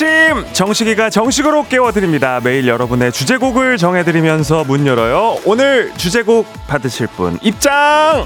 [0.00, 2.40] 아침 정식이가 정식으로 깨워드립니다.
[2.42, 5.36] 매일 여러분의 주제곡을 정해드리면서 문 열어요.
[5.44, 8.24] 오늘 주제곡 받으실 분 입장.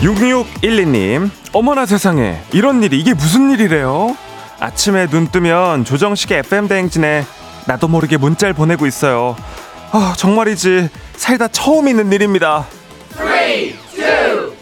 [0.00, 4.16] 6612님, 어머나 세상에, 이런 일이, 이게 무슨 일이래요?
[4.58, 7.24] 아침에 눈 뜨면 조정식의 FM대행진에
[7.66, 9.36] 나도 모르게 문자를 보내고 있어요.
[9.92, 12.66] 아, 정말이지, 살다 처음 있는 일입니다.
[13.16, 14.56] 3, 2, 1.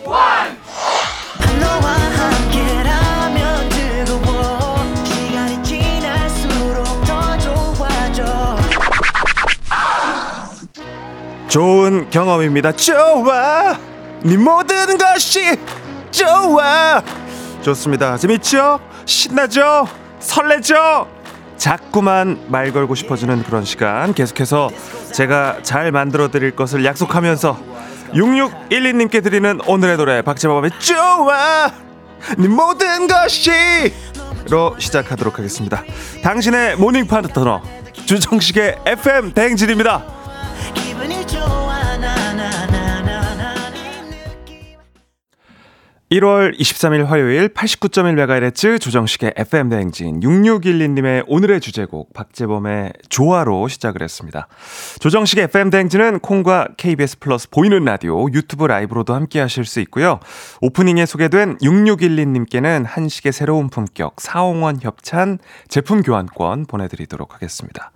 [11.54, 12.72] 좋은 경험입니다.
[12.72, 13.78] 좋아!
[14.24, 15.56] 네 모든 것이
[16.10, 17.00] 좋아.
[17.62, 18.16] 좋습니다.
[18.16, 18.80] 재밌죠?
[19.06, 19.86] 신나죠?
[20.18, 21.06] 설레죠
[21.56, 24.70] 자꾸만 말 걸고 싶어지는 그런 시간 계속해서
[25.12, 27.58] 제가 잘 만들어 드릴 것을 약속하면서
[28.14, 31.70] 6612님께 드리는 오늘의 노래 박재범의 좋아
[32.38, 33.50] 네 모든 것이
[34.50, 35.82] 로 시작하도록 하겠습니다.
[36.22, 37.62] 당신의 모닝 파트너
[38.06, 40.04] 주정식의 FM 대행진입니다
[46.14, 54.46] 1월 23일 화요일 89.1MHz 조정식의 FM 대행진 6612님의 오늘의 주제곡 박재범의 조화로 시작을 했습니다.
[55.00, 60.20] 조정식의 FM 대행진은 콩과 KBS 플러스 보이는 라디오 유튜브 라이브로도 함께 하실 수 있고요.
[60.60, 67.90] 오프닝에 소개된 6612님께는 한식의 새로운 품격 사홍원 협찬 제품 교환권 보내드리도록 하겠습니다.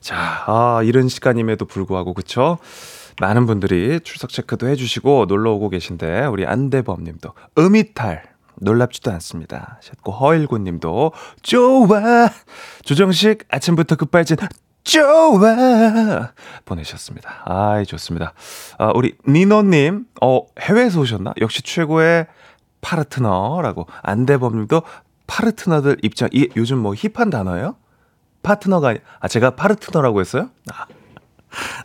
[0.00, 2.58] 자, 아, 이른 시간임에도 불구하고 그쵸?
[3.20, 8.22] 많은 분들이 출석 체크도 해주시고 놀러 오고 계신데 우리 안대범님도 음이탈
[8.60, 9.78] 놀랍지도 않습니다.
[9.82, 11.12] 셨고 허일구님도
[11.42, 12.28] 좋아
[12.84, 14.36] 조정식 아침부터 급발진
[14.84, 16.32] 좋아
[16.64, 17.42] 보내셨습니다.
[17.44, 18.32] 아이 좋습니다.
[18.78, 21.34] 아, 우리 니노님 어 해외에서 오셨나?
[21.40, 22.26] 역시 최고의
[22.80, 24.82] 파르트너라고 안대범님도
[25.26, 27.76] 파르트너들 입장 이 요즘 뭐 힙한 단어예요?
[28.42, 30.50] 파트너가 아 제가 파르트너라고 했어요?
[30.72, 30.86] 아.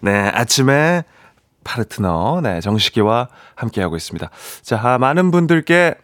[0.02, 1.04] 네 아침에
[1.64, 4.30] 파르트너, 네, 정식이와 함께하고 있습니다.
[4.62, 5.96] 자, 많은 분들께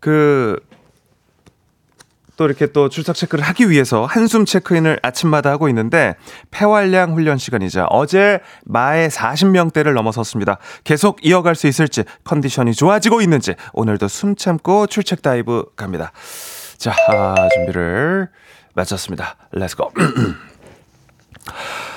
[0.00, 0.58] 그,
[2.36, 6.14] 또 이렇게 또 출석 체크를 하기 위해서 한숨 체크인을 아침마다 하고 있는데
[6.50, 10.56] 폐활량 훈련 시간이자 어제 마의 40명대를 넘어섰습니다.
[10.82, 16.12] 계속 이어갈 수 있을지 컨디션이 좋아지고 있는지 오늘도 숨 참고 출첵 dive 갑니다.
[16.78, 18.30] 자, 아, 준비를
[18.72, 19.36] 마쳤습니다.
[19.52, 19.92] Let's go.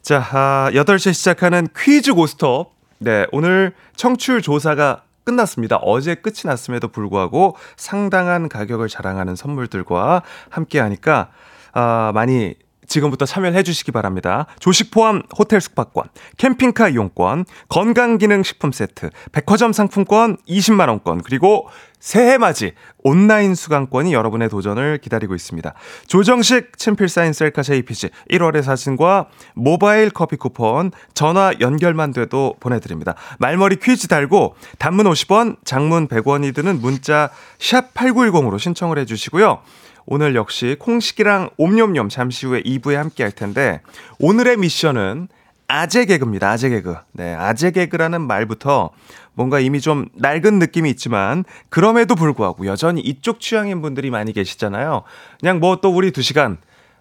[0.00, 2.70] 자, 아, 8시에 시작하는 퀴즈 고스톱.
[2.98, 5.78] 네, 오늘 청취율 조사가 끝났습니다.
[5.78, 11.30] 어제 끝이 났음에도 불구하고 상당한 가격을 자랑하는 선물들과 함께 하니까
[11.74, 12.54] 아, 많이
[12.86, 14.46] 지금부터 참여를 해주시기 바랍니다.
[14.58, 16.04] 조식 포함 호텔 숙박권,
[16.36, 21.68] 캠핑카 이용권, 건강기능식품 세트, 백화점 상품권 20만원권, 그리고
[21.98, 25.72] 새해 맞이 온라인 수강권이 여러분의 도전을 기다리고 있습니다.
[26.06, 33.14] 조정식 친필 사인 셀카 JPG 1월의 사진과 모바일 커피 쿠폰, 전화 연결만 돼도 보내드립니다.
[33.38, 39.62] 말머리 퀴즈 달고 단문 50원, 장문 100원이 드는 문자 샵 8910으로 신청을 해주시고요.
[40.06, 43.80] 오늘 역시 콩식이랑 옴뇸뇸 잠시 후에 2부에 함께 할 텐데
[44.18, 45.28] 오늘의 미션은
[45.66, 46.50] 아재 개그입니다.
[46.50, 46.94] 아재 개그.
[47.12, 48.90] 네, 아재 개그라는 말부터
[49.32, 55.02] 뭔가 이미 좀 낡은 느낌이 있지만 그럼에도 불구하고 여전히 이쪽 취향인 분들이 많이 계시잖아요.
[55.40, 56.58] 그냥 뭐 또 우리 두 시간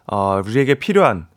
[0.07, 1.27] 어, 우리에게 필요한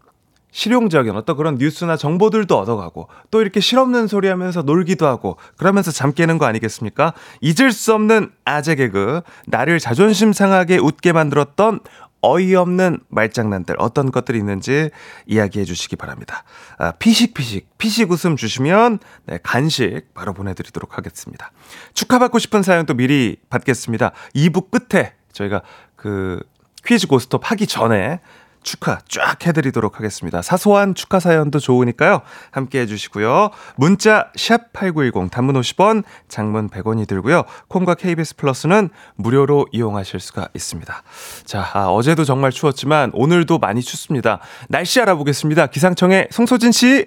[0.56, 6.14] 실용적인 어떤 그런 뉴스나 정보들도 얻어가고 또 이렇게 실없는 소리 하면서 놀기도 하고 그러면서 잠
[6.14, 7.12] 깨는 거 아니겠습니까?
[7.43, 11.81] 잊을 수 없는 아재 개그, 나를 자존심 상하게 웃게 만들었던
[12.23, 14.88] 어이없는 말장난들 어떤 것들이 있는지
[15.26, 16.43] 이야기해 주시기 바랍니다.
[16.79, 21.52] 아, 피식 피식, 피식 웃음 주시면 네, 간식 바로 보내드리도록 하겠습니다.
[21.93, 24.12] 축하받고 싶은 사연도 미리 받겠습니다.
[24.35, 25.61] 2부 끝에 저희가
[25.97, 26.41] 그
[26.87, 28.20] 퀴즈 고스톱 하기 전에
[28.66, 30.42] 축하 쫙 해드리도록 하겠습니다.
[30.42, 32.20] 사소한 축하 사연도 좋으니까요.
[32.50, 33.50] 함께 해주시고요.
[33.76, 37.44] 문자 샵8910 단문 50원, 장문 100원이 들고요.
[37.68, 41.02] 콩과 KBS 플러스는 무료로 이용하실 수가 있습니다.
[41.44, 44.40] 자, 아, 어제도 정말 추웠지만 오늘도 많이 춥습니다.
[44.68, 45.68] 날씨 알아보겠습니다.
[45.68, 47.06] 기상청의 송소진 씨.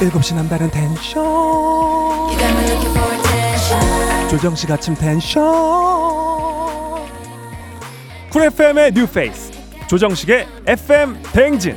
[0.00, 1.22] 7시 남다른 텐션.
[4.30, 5.87] 조정식 아침 텐션.
[8.30, 9.52] 쿨 FM의 new face.
[9.88, 11.74] 조정식의 FM 대행진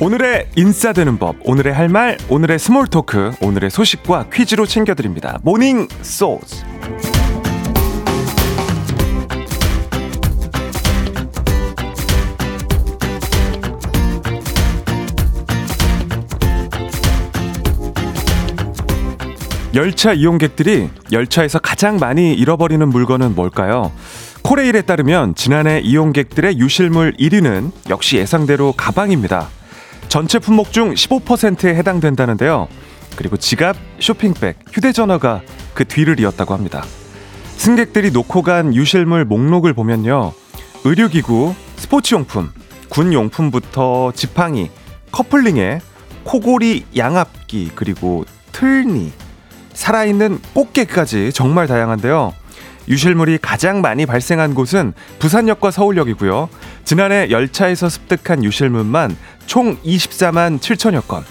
[0.00, 5.40] 오늘의 인싸되는 법, 오늘의 할 말, 오늘의 small talk, 오늘의 소식과 퀴즈로 챙겨드립니다.
[5.42, 6.64] morning source.
[19.74, 23.90] 열차 이용객들이 열차에서 가장 많이 잃어버리는 물건은 뭘까요?
[24.42, 29.57] 코레일에 따르면 지난해 이용객들의 유실물 1위는 역시 예상대로 가방입니다.
[30.08, 32.68] 전체 품목 중 15%에 해당된다는데요.
[33.16, 35.42] 그리고 지갑, 쇼핑백, 휴대전화가
[35.74, 36.84] 그 뒤를 이었다고 합니다.
[37.56, 40.32] 승객들이 놓고 간 유실물 목록을 보면요.
[40.84, 42.50] 의료기구, 스포츠용품,
[42.88, 44.70] 군용품부터 지팡이,
[45.10, 45.80] 커플링에
[46.24, 49.12] 코골이 양압기, 그리고 틀니,
[49.74, 52.32] 살아있는 꽃게까지 정말 다양한데요.
[52.88, 56.48] 유실물이 가장 많이 발생한 곳은 부산역과 서울역이고요.
[56.88, 59.14] 지난해 열차에서 습득한 유실물만
[59.44, 61.22] 총 24만 7천여 건.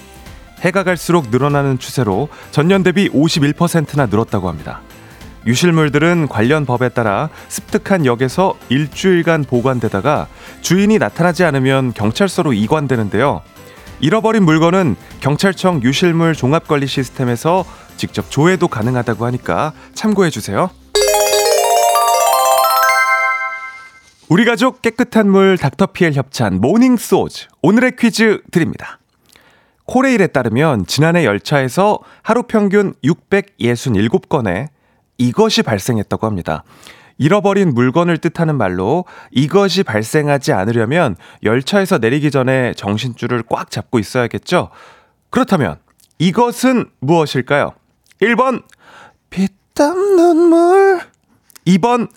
[0.59, 4.81] 해가 갈수록 늘어나는 추세로 전년 대비 51%나 늘었다고 합니다.
[5.47, 10.27] 유실물들은 관련 법에 따라 습득한 역에서 일주일간 보관되다가
[10.61, 13.41] 주인이 나타나지 않으면 경찰서로 이관되는데요.
[13.99, 17.65] 잃어버린 물건은 경찰청 유실물 종합관리 시스템에서
[17.95, 20.69] 직접 조회도 가능하다고 하니까 참고해 주세요.
[24.29, 28.99] 우리 가족 깨끗한 물 닥터피엘 협찬 morning source 오늘의 퀴즈 드립니다.
[29.85, 34.67] 코레일에 따르면 지난해 열차에서 하루 평균 667건의
[35.17, 36.65] 이것이 발생했다고 합니다.
[37.17, 44.71] 잃어버린 물건을 뜻하는 말로 이것이 발생하지 않으려면 열차에서 내리기 전에 정신줄을 꽉 잡고 있어야겠죠?
[45.29, 45.77] 그렇다면
[46.19, 47.71] 이것은 무엇일까요?
[48.21, 48.63] 1번
[49.29, 50.99] 피땀 눈물
[51.65, 52.09] 2번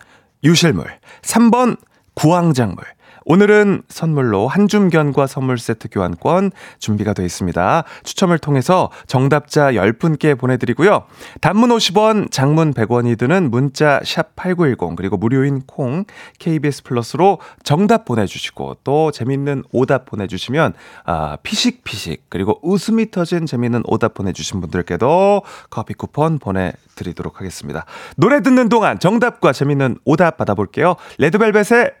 [0.43, 0.87] 유실물
[1.21, 1.77] 3번
[2.21, 2.85] 구황작물
[3.25, 7.83] 오늘은 선물로 한줌견과 선물 세트 교환권 준비가 되어 있습니다.
[8.03, 11.03] 추첨을 통해서 정답자 10분께 보내드리고요.
[11.39, 16.05] 단문 50원, 장문 100원이 드는 문자 샵 8910 그리고 무료인 콩
[16.39, 20.73] KBS 플러스로 정답 보내주시고 또 재밌는 오답 보내주시면
[21.05, 27.85] 아, 피식피식 그리고 웃음이 터진 재밌는 오답 보내주신 분들께도 커피 쿠폰 보내드리도록 하겠습니다.
[28.15, 30.95] 노래 듣는 동안 정답과 재밌는 오답 받아볼게요.
[31.19, 32.00] 레드벨벳의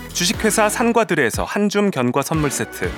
[0.13, 2.91] 주식회사 산과들에서 한줌 견과 선물 세트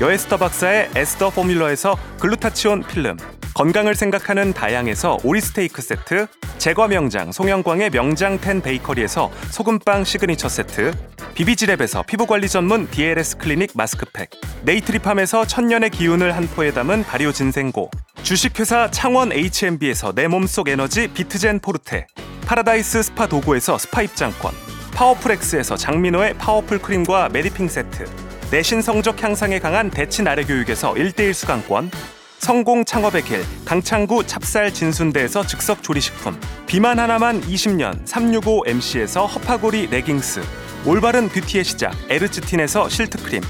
[0.00, 3.16] 여에스더 박사의 에스더 포뮬러에서 글루타치온 필름
[3.54, 6.26] 건강을 생각하는 다향에서 오리 스테이크 세트
[6.58, 10.92] 제과 명장 송영광의 명장 텐 베이커리에서 소금빵 시그니처 세트
[11.34, 14.30] 비비지랩에서 피부관리 전문 DLS 클리닉 마스크팩
[14.62, 17.90] 네이트리팜에서 천년의 기운을 한 포에 담은 발효 진생고
[18.22, 22.06] 주식회사 창원 H&B에서 내 몸속 에너지 비트젠 포르테
[22.46, 24.52] 파라다이스 스파 도고에서 스파 입장권
[24.94, 28.04] 파워풀엑스에서 장민호의 파워풀 크림과 메디핑 세트
[28.50, 31.90] 내신 성적 향상에 강한 대치 나래 교육에서 1대1 수강권
[32.38, 40.40] 성공 창업의 길 강창구 찹쌀 진순대에서 즉석 조리식품 비만 하나만 20년 365MC에서 허파고리 레깅스
[40.86, 43.42] 올바른 beauty의 시작 에르츠틴에서 실트크림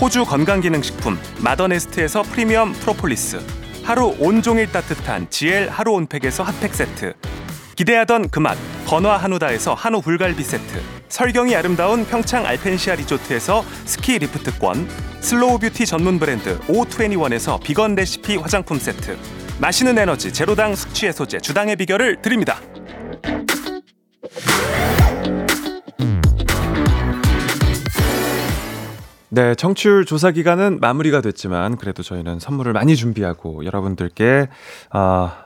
[0.00, 3.40] 호주 건강기능식품 마더네스트에서 프리미엄 프로폴리스
[3.82, 7.14] 하루 온종일 따뜻한 GL 하루 온팩에서 핫팩 세트
[7.76, 8.56] 기대하던 그맛
[8.86, 10.80] 건화 한우다에서 한우 불갈비 세트.
[11.08, 14.88] 설경이 아름다운 평창 알펜시아 리조트에서 스키 리프트권.
[15.20, 19.18] slow beauty 전문 브랜드 O21에서 비건 레시피 화장품 세트.
[19.60, 22.58] 마시는 에너지 제로당 숙취 해소제 주당의 비결을 드립니다.
[29.28, 34.48] 네, 청취율 조사 기간은 마무리가 됐지만 그래도 저희는 선물을 많이 준비하고 여러분들께
[34.90, 35.45] 아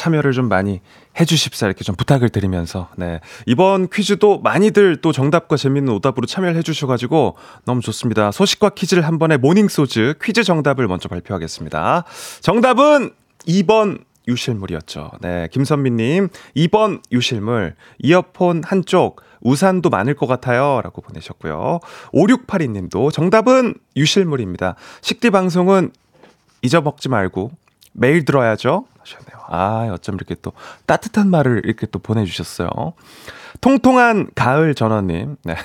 [0.00, 0.80] 참여를 좀 많이
[1.20, 7.36] 해주십사 이렇게 좀 부탁을 드리면서 네 이번 퀴즈도 많이들 또 정답과 재밌는 오답으로 참여를 해주셔가지고
[7.66, 8.32] 너무 좋습니다.
[8.32, 12.04] 소식과 퀴즈를 한 번에 모닝 소즈 퀴즈 정답을 먼저 발표하겠습니다.
[12.40, 13.10] 정답은
[13.46, 15.10] 2번 유실물이었죠.
[15.20, 20.80] 네, 김선미님 2번 유실물 이어폰 한쪽 우산도 많을 것 같아요.
[20.82, 21.80] 라고 보내셨고요.
[22.14, 24.76] 5682님도 정답은 유실물입니다.
[25.02, 25.90] 식디 방송은
[26.62, 27.50] 잊어먹지 말고
[27.92, 28.84] 매일 들어야죠.
[28.98, 29.40] 하셨네요.
[29.48, 30.52] 아, 어쩜 이렇게 또
[30.86, 32.68] 따뜻한 말을 이렇게 또 보내주셨어요.
[33.60, 35.36] 통통한 가을 전원님.
[35.44, 35.56] 네.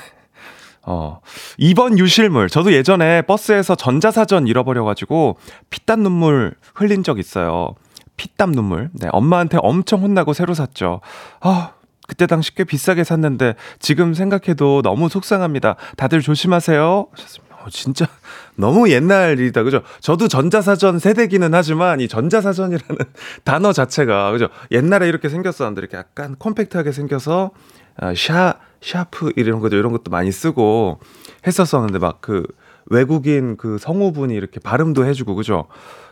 [0.88, 1.20] 어,
[1.60, 2.50] 2번 유실물.
[2.50, 5.38] 저도 예전에 버스에서 전자사전 잃어버려가지고
[5.70, 7.76] 피땀 눈물 흘린 적 있어요.
[8.18, 8.90] 피땀 눈물.
[8.94, 11.02] 네, 엄마한테 엄청 혼나고 새로 샀죠.
[11.42, 11.74] 아,
[12.08, 15.76] 그때 당시 꽤 비싸게 샀는데 지금 생각해도 너무 속상합니다.
[15.98, 17.08] 다들 조심하세요.
[17.12, 17.45] 하셨습니다.
[17.66, 18.08] 어, 진짜
[18.56, 19.64] 너무 옛날 일이다.
[19.64, 19.82] 그죠?
[20.00, 22.98] 저도 전자사전 세대기는 하지만 이 전자사전이라는
[23.44, 24.50] 단어 자체가 그죠?
[24.72, 27.52] 옛날에 이렇게 생겼었는데 이렇게 약간 컴팩트하게 생겨서
[27.98, 29.78] 아, 샤 샤프 이런 거죠.
[29.78, 31.00] 이런 것도 많이 쓰고
[31.48, 32.44] 했었었는데 막 그
[32.88, 35.66] 외국인 그 성우분이 이렇게 발음도 해주고 그죠?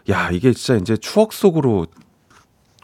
[0.10, 1.88] 야 이게 진짜 이제 추억 속으로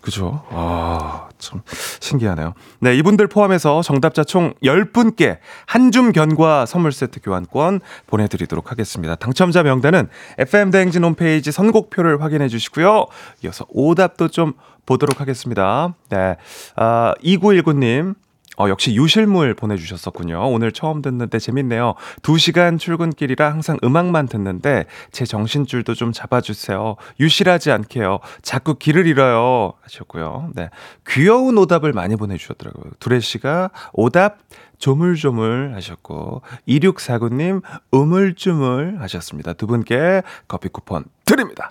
[0.02, 0.44] 그죠?
[0.50, 1.62] 아, 참
[2.00, 2.54] 신기하네요.
[2.80, 9.16] 네, 이분들 포함해서 정답자 총 10분께 한줌 견과 선물 세트 교환권 보내 드리도록 하겠습니다.
[9.16, 13.06] 당첨자 명단은 FM대행진 홈페이지 선곡표를 확인해 주시고요.
[13.44, 14.54] 이어서 오답도 좀
[14.86, 15.94] 보도록 하겠습니다.
[16.10, 16.38] 네,
[16.76, 18.16] 아, 2919님.
[18.60, 20.52] 어, 역시 유실물 보내주셨었군요.
[20.52, 21.96] 오늘 처음 듣는데 재밌네요.
[22.22, 26.98] 2시간 출근길이라 항상 음악만 듣는데 제 정신줄도 좀 잡아주세요.
[27.22, 28.20] 유실하지 않게요.
[28.42, 29.74] 자꾸 길을 잃어요.
[29.82, 30.52] 하셨고요.
[30.56, 30.70] 네.
[31.08, 32.92] 귀여운 오답을 많이 보내주셨더라고요.
[33.00, 34.40] 두레 씨가 오답
[34.78, 37.62] 조물조물 하셨고 2649님
[37.92, 39.54] 우물쭈물 하셨습니다.
[39.54, 41.70] 두 분께 커피 쿠폰 드립니다.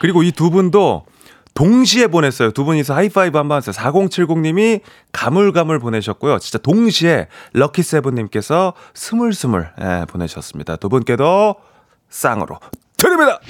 [0.00, 1.04] 그리고 이 두 분도
[1.54, 2.52] 동시에 보냈어요.
[2.52, 3.74] 두 분이서 하이파이브 한번 했어요.
[3.74, 4.80] 4070님이
[5.12, 6.38] 가물가물 보내셨고요.
[6.38, 10.76] 진짜 동시에 럭키세븐님께서 스물스물 예, 보내셨습니다.
[10.76, 11.56] 두 분께도
[12.08, 12.58] 쌍으로
[12.96, 13.40] 드립니다.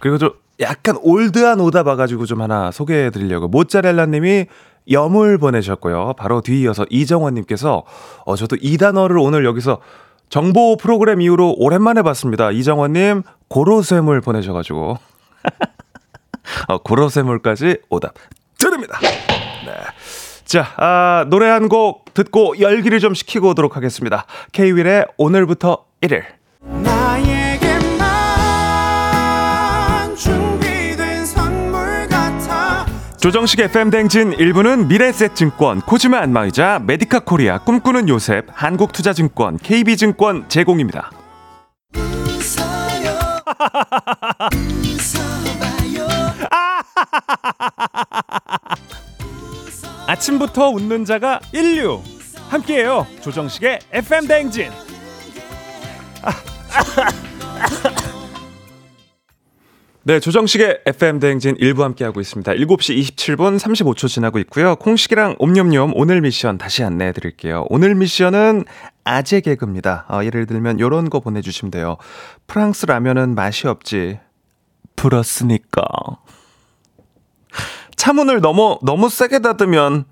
[0.00, 4.46] 그리고 좀 약간 올드한 오다 봐가지고 좀 하나 소개해 드리려고 모짜렐라님이
[4.90, 6.14] 염을 보내셨고요.
[6.16, 7.84] 바로 뒤이어서 이정원님께서
[8.26, 9.80] 어 저도 이 단어를 오늘 여기서
[10.28, 12.50] 정보 프로그램 이후로 오랜만에 봤습니다.
[12.50, 14.98] 이정원님 고로쇠물 보내셔가지고
[16.68, 18.14] 어, 고로쇠물까지 오답
[18.58, 18.98] 드립니다.
[19.66, 19.72] 네.
[20.44, 24.26] 자, 아, 노래 한 곡 듣고 열기를 좀 식히고 오도록 하겠습니다.
[24.52, 26.24] K-윌의 오늘부터 1일.
[33.20, 41.10] 조정식 FM 댕진 1부는 미래셋증권, 코지마 안마의자, 메디카 코리아, 꿈꾸는 요셉, 한국투자증권, KB증권 제공입니다.
[50.06, 52.00] 아침부터 웃는 자가 인류
[52.48, 54.70] 함께해요 조정식의 FM 대행진
[60.02, 62.52] 네, 조정식의 FM 대행진 일부 함께하고 있습니다.
[62.52, 64.74] 7시 27분 35초 지나고 있고요.
[64.76, 67.66] 콩식이랑 옴념념 오늘 미션 다시 안내해 드릴게요.
[67.68, 68.64] 오늘 미션은
[69.04, 70.06] 아재 개그입니다.
[70.08, 71.98] 어, 예를 들면 요런 거 보내주시면 돼요.
[72.46, 74.18] 프랑스 라면은 맛이 없지.
[74.96, 75.82] 불었으니까.
[78.00, 80.06] 차문을 너무 너무 세게 닫으면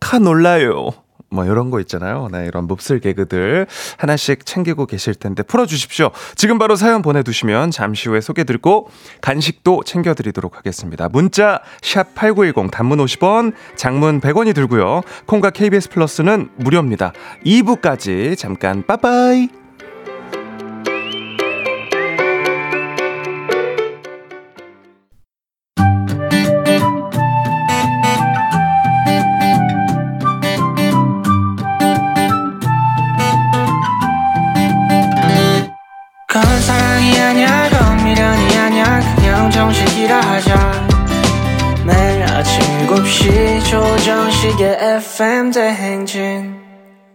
[0.00, 0.92] 카 놀라요.
[1.28, 2.28] 뭐 이런 거 있잖아요.
[2.32, 3.66] 네, 이런 몹쓸 개그들
[3.98, 6.10] 하나씩 챙기고 계실 텐데 풀어 주십시오.
[6.36, 8.88] 지금 바로 사연 보내 두시면 잠시 후에 소개 드리고
[9.20, 11.10] 간식도 챙겨 드리도록 하겠습니다.
[11.10, 15.02] 문자 샵 8910 단문 50원, 장문 100원이 들고요.
[15.26, 17.12] 콩과 KBS 플러스는 무료입니다.
[17.44, 19.63] 2부까지 잠깐 빠빠이.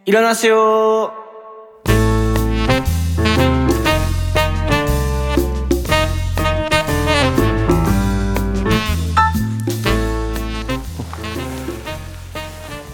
[0.10, 1.14] 일어나세요.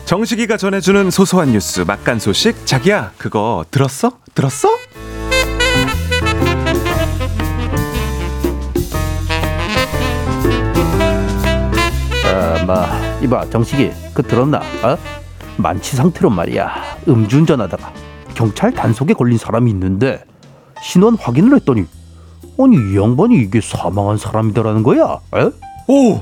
[0.04, 4.20] 정식이가 전해주는 소소한 뉴스 막간 소식 자기야 그거 들었어?
[4.34, 4.68] 들었어?
[12.26, 14.58] 아, 마, 이봐, 정식이, 그 들었나?
[14.84, 15.25] 어?
[15.58, 16.72] 만취 상태로 말이야.
[17.08, 17.92] 음주운전하다가
[18.34, 20.24] 경찰 단속에 걸린 사람이 있는데
[20.82, 21.86] 신원 확인을 했더니
[22.60, 25.20] 아니 이 양반이 이게 사망한 사람이더라는 거야.
[25.36, 25.50] 에?
[25.88, 26.22] 오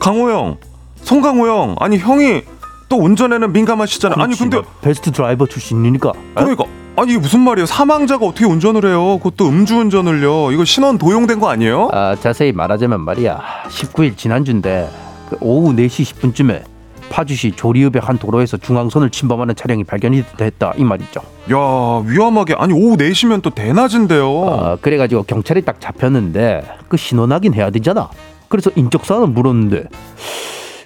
[0.00, 0.56] 강호 형
[1.02, 2.42] 송강호 형 아니 형이
[2.88, 6.10] 또 운전에는 민감하시잖아 아니 근데 너 베스트 드라이버 출신이니까.
[6.10, 6.12] 에?
[6.34, 6.64] 그러니까
[6.96, 11.90] 아니 이게 무슨 말이에요 사망자가 어떻게 운전을 해요 그것도 음주운전을요 이거 신원 도용된 거 아니에요?
[11.92, 13.40] 아, 자세히 말하자면 말이야.
[13.68, 14.90] 19일 지난주인데
[15.30, 16.62] 그 오후 4시 10분쯤에
[17.10, 21.20] 파주시 조리읍의 한 도로에서 중앙선을 침범하는 차량이 발견이 됐다 이 말이죠.
[21.52, 27.70] 야 위험하게 아니 오후 4시면 또 대낮인데요 어, 그래가지고 경찰이 딱 잡혔는데 그 신원 확인해야
[27.70, 28.10] 되잖아.
[28.48, 29.84] 그래서 인적사항을 물었는데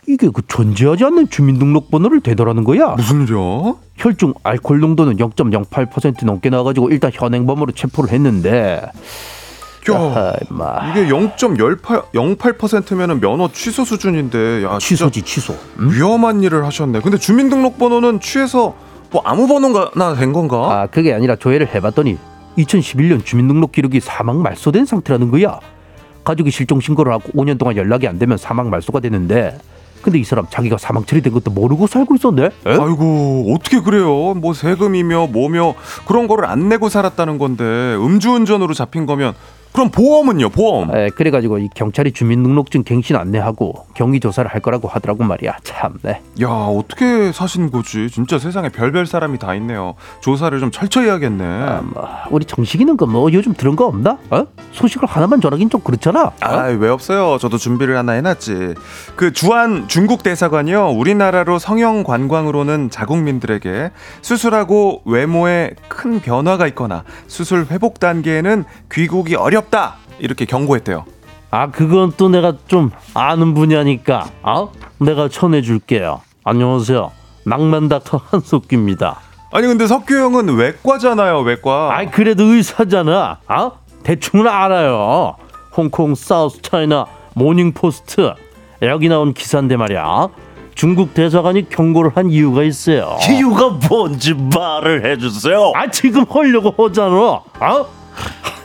[0.08, 2.94] 이게 그 존재하지 않는 주민등록번호를 대더라는 거야.
[2.96, 3.74] 무슨 일이야?
[3.96, 8.80] 혈중 알코올 농도는 0.08% 넘게 나와가지고 일단 현행범으로 체포를 했는데.
[9.90, 10.90] 야 임마.
[10.90, 15.54] 이게 0.08 08%면은 면허 취소 수준인데 야 취소지 취소.
[15.78, 15.90] 응?
[15.90, 18.74] 위험한 일을 하셨네 근데 주민등록번호는 취해서
[19.10, 20.56] 뭐 아무 번호나 된 건가?
[20.82, 22.18] 아 그게 아니라 조회를 해봤더니
[22.58, 25.58] 2011년 주민등록 기록이 사망 말소된 상태라는 거야.
[26.24, 29.56] 가족이 실종 신고를 하고 5년 동안 연락이 안 되면 사망 말소가 되는데
[30.02, 32.44] 근데 이 사람 자기가 사망 처리된 것도 모르고 살고 있었네.
[32.44, 32.50] 에?
[32.66, 34.34] 아이고 어떻게 그래요?
[34.34, 35.74] 뭐 세금이며 뭐며
[36.06, 37.64] 그런 거를 안 내고 살았다는 건데
[37.96, 39.34] 음주운전으로 잡힌 거면
[39.72, 40.48] 그럼 보험은요?
[40.48, 40.94] 보험?
[40.94, 45.58] 에, 그래가지고 이 경찰이 주민등록증 갱신 안내하고 경위 조사를 할 거라고 하더라고 말이야.
[45.62, 46.20] 참 네.
[46.42, 48.08] 야 어떻게 사신 거지?
[48.10, 49.94] 진짜 세상에 별별 사람이 다 있네요.
[50.22, 51.44] 조사를 좀 철저히 해야겠네.
[51.44, 54.18] 아, 뭐, 우리 정식이는 그 뭐 요즘 들은 거 없나?
[54.30, 54.46] 어?
[54.72, 56.24] 소식을 하나만 전하긴 좀 그렇잖아.
[56.26, 56.32] 어?
[56.40, 57.38] 아 왜 없어요?
[57.38, 58.74] 저도 준비를 하나 해놨지.
[59.16, 60.90] 그 주한 중국 대사관이요.
[60.90, 63.90] 우리나라로 성형 관광으로는 자국민들에게
[64.22, 71.04] 수술하고 외모에 큰 변화가 있거나 수술 회복 단계에는 귀국이 어렵다 이렇게 경고했대요.
[71.50, 74.72] 아 그건 또 내가 좀 아는 분야니까 어?
[74.98, 76.20] 내가 전해줄게요.
[76.44, 77.10] 안녕하세요.
[77.44, 79.18] 낭만 닥터 한석규입니다.
[79.52, 81.40] 아니 근데 석규 형은 외과잖아요.
[81.40, 81.90] 외과.
[81.92, 83.38] 아이 그래도 의사잖아.
[83.48, 83.72] 어?
[84.04, 85.36] 대충은 알아요.
[85.76, 88.32] 홍콩 사우스 차이나 모닝포스트
[88.82, 90.28] 여기 나온 기사인데 말이야.
[90.74, 93.18] 중국 대사관이 경고를 한 이유가 있어요.
[93.28, 95.72] 이유가 뭔지 말을 해주세요.
[95.74, 97.16] 아 지금 하려고 하잖아.
[97.16, 97.99] 어?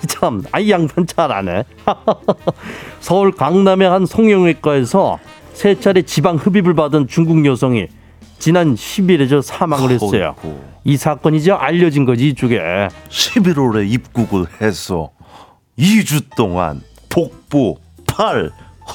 [0.09, 1.63] 참, 아이 양반 잘하네.
[2.99, 5.19] 서울 강남의 한 성형외과에서
[5.53, 7.87] 세 차례 지방 흡입을 받은 중국 여성이
[8.39, 10.35] 지난 10일에 저 사망을 했어요.
[10.43, 10.59] 어이구.
[10.83, 12.59] 이 사건이 이제 알려진 거지 이쪽에.
[13.09, 15.11] 11월에 입국을 해서
[15.79, 18.51] 2주 동안 복부, 팔,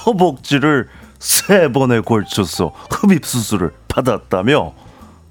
[0.07, 4.73] 허벅지를 세 번에 걸쳐서 흡입 수술을 받았다며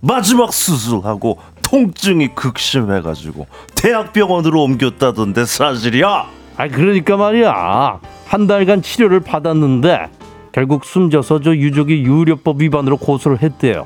[0.01, 1.39] 마지막 수술하고
[1.69, 6.25] 통증이 극심해가지고 대학병원으로 옮겼다던데 사실이야?
[6.57, 10.09] 아 그러니까 말이야 한 달간 치료를 받았는데
[10.51, 13.85] 결국 숨져서 저 유족이 유료법 위반으로 고소를 했대요.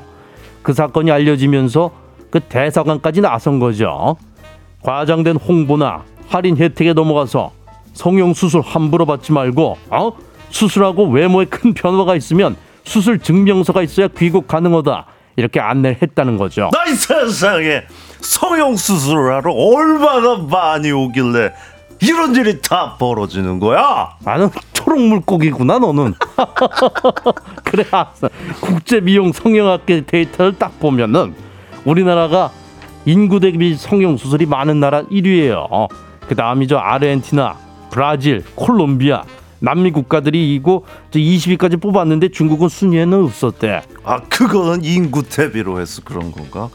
[0.62, 1.90] 그 사건이 알려지면서
[2.30, 4.16] 그 대사관까지 나선 거죠.
[4.82, 7.52] 과장된 홍보나 할인 혜택에 넘어가서
[7.92, 10.12] 성형 수술 함부로 받지 말고 어?
[10.48, 16.70] 수술하고 외모에 큰 변화가 있으면 수술 증명서가 있어야 귀국 가능하다 이렇게 안내를 했다는 거죠.
[16.72, 17.82] 나이 세상에
[18.20, 21.52] 성형 수술을 하러 얼마나 많이 오길래
[22.00, 24.16] 이런 일이 다 벌어지는 거야?
[24.24, 26.14] 나는 초록 물고기구나 너는.
[27.64, 28.28] 그래 알았어.
[28.60, 31.34] 국제 미용 성형학계 데이터를 딱 보면은
[31.84, 32.50] 우리나라가
[33.06, 35.88] 인구 대비 성형 수술이 많은 나라 1위예요.
[36.26, 37.56] 그 다음이죠 아르헨티나,
[37.90, 39.22] 브라질, 콜롬비아,
[39.64, 43.82] 남미 국가들이 이고 20위까지 뽑았는데 중국은 순위에는 없었대.
[44.04, 46.68] 아 그거는 인구 대비로 해서 그런 건가?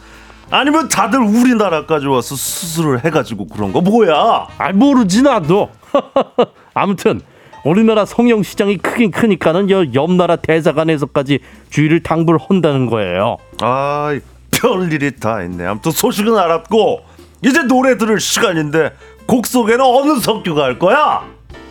[0.51, 4.47] 아니면 다들 우리나라까지 와서 수술을 해가지고 그런 거 뭐야?
[4.57, 5.69] 아 모르지 나도.
[6.73, 7.21] 아무튼
[7.63, 13.37] 우리나라 성형 시장이 크긴 크니까는 여 옆 나라 대사관에서까지 주의를 당부를 한다는 거예요.
[13.61, 14.17] 아
[14.51, 15.65] 별일이 다 있네.
[15.65, 17.01] 아무튼 소식은 알았고
[17.45, 18.93] 이제 노래 들을 시간인데
[19.27, 21.23] 곡 소개는 어느 석규가 할 거야?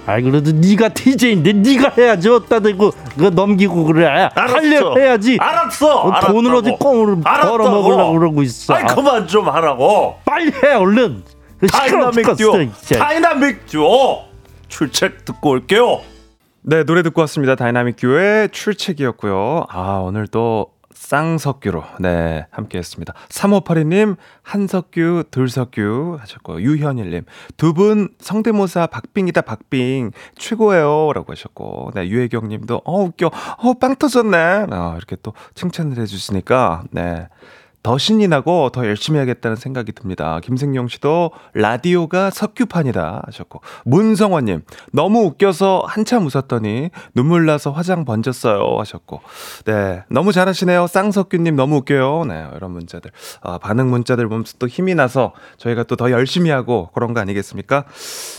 [0.08, 6.02] 아이 그래도 네가 DJ인데 네가 해야지 어디다 대고 그거 넘기고 그래 하려 해야지 알았어.
[6.02, 7.20] 어, 돈을 어디 꽁으로.
[7.20, 10.16] 벌어 먹으려고 그러고 있어 아이 그만 좀 하라고.
[10.24, 11.24] 빨리 해 얼른
[11.70, 12.52] 다이나믹 듀오.
[12.98, 14.22] 다이나믹 듀오.
[14.68, 16.00] 출첵 듣고 올게요.
[16.62, 17.54] 네 노래 듣고 왔습니다.
[17.54, 19.66] 다이나믹 듀오의 출첵이었고요.
[19.68, 23.14] 아 오늘 또 쌍석규로 네 함께 했습니다.
[23.28, 27.24] 3582님 한석규 둘석규 하셨고 유현일님
[27.56, 30.10] 두 분 성대모사 박빙이다 박빙.
[30.36, 33.30] 최고예요 라고 하셨고 네 유혜경님도 어 웃겨.
[33.58, 34.66] 어 빵 터졌네.
[34.72, 37.28] 어, 이렇게 또 칭찬을 해주시니까 네
[37.82, 40.40] 더 신이 나고 더 열심히 하겠다는 생각이 듭니다.
[40.42, 44.62] 김승용 씨도 라디오가 석규판이다 하셨고 문성원님
[44.92, 49.20] 너무 웃겨서 한참 웃었더니 눈물 나서 화장 번졌어요 하셨고
[49.66, 50.86] 네 너무 잘하시네요.
[50.86, 52.24] 쌍석규님 너무 웃겨요.
[52.24, 53.10] 네 이런 문자들.
[53.42, 57.84] 아, 반응 문자들 보면서 또 힘이 나서 저희가 또 더 열심히 하고 그런 거 아니겠습니까?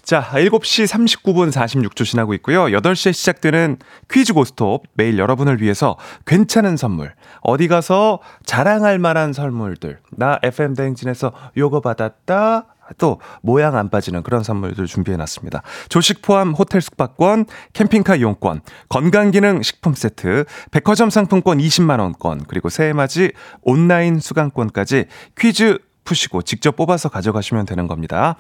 [0.04, 2.64] 자 7시 39분 46초 지나고 있고요.
[2.68, 3.78] 8시에 시작되는
[4.10, 7.14] 퀴즈 고스톱 매일 여러분을 위해서 괜찮은 선물.
[7.42, 10.00] 어디 가서 자랑할 만한 선물들.
[10.12, 12.66] 나 FM 대행진에서 요거 받았다.
[12.98, 15.62] 또 모양 안 빠지는 그런 선물들 준비해 놨습니다.
[15.90, 22.70] 조식 포함 호텔 숙박권, 캠핑카 이용권, 건강 기능 식품 세트, 백화점 상품권 20만 원권, 그리고
[22.70, 25.06] 새해맞이 온라인 수강권까지
[25.38, 25.78] 퀴즈
[26.10, 28.36] 푸시고 직접 뽑아서 가져가시면 되는 겁니다.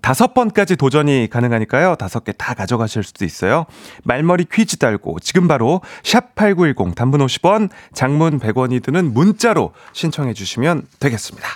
[0.00, 1.94] 다섯 번까지 도전이 가능하니까요.
[1.96, 3.66] 다섯 개 다 가져가실 수도 있어요.
[4.02, 10.86] 말머리 퀴즈 달고 지금 바로 샵 8910 단문 50원, 장문 100원이 드는 문자로 신청해 주시면
[10.98, 11.48] 되겠습니다.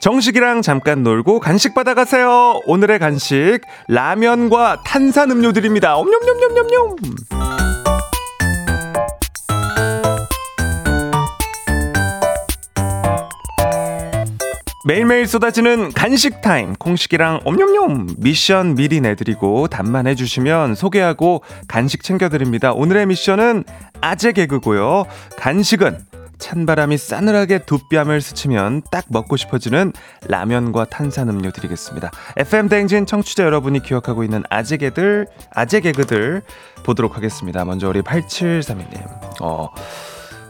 [0.00, 2.60] 정식이랑 잠깐 놀고 간식 받아가세요.
[2.66, 5.96] 오늘의 간식 라면과 탄산음료 드립니다.
[5.96, 7.77] 옴뇸뇸뇸뇸뇸.
[14.88, 16.72] 매일매일 쏟아지는 간식 타임.
[16.72, 22.72] 콩식이랑 옴뇸뇸 미션 미리 내드리고 답만 해주시면 소개하고 간식 챙겨드립니다.
[22.72, 23.64] 오늘의 미션은
[24.00, 25.04] 아재 개그고요.
[25.36, 25.98] 간식은
[26.38, 29.92] 찬바람이 싸늘하게 두 뺨을 스치면 딱 먹고 싶어지는
[30.26, 32.10] 라면과 탄산음료 드리겠습니다.
[32.38, 36.40] FM 댕진 청취자 여러분이 기억하고 있는 아재 개들 아재 개그들
[36.84, 37.66] 보도록 하겠습니다.
[37.66, 39.42] 먼저 우리 8732님.
[39.42, 39.68] 어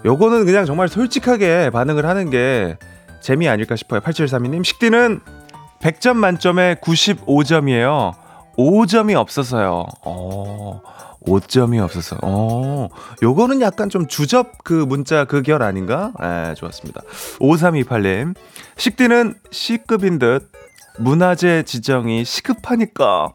[0.05, 2.77] 요거는 그냥 정말 솔직하게 반응을 하는 게
[3.21, 4.01] 재미 아닐까 싶어요.
[4.01, 5.21] 8732님, 식디는
[5.81, 8.15] 100점 만점에 95점이에요.
[8.57, 9.85] 5점이 없어서요.
[10.05, 10.81] 어,
[11.27, 12.17] 5점이 없어서.
[12.23, 12.89] 어,
[13.23, 16.13] 요거는 약간 좀 주접 그 문자 그 결 아닌가?
[16.23, 17.03] 예, 좋았습니다.
[17.39, 18.35] 5328님,
[18.77, 20.51] 식디는 C급인 듯
[20.99, 23.33] 문화재 지정이 시급하니까.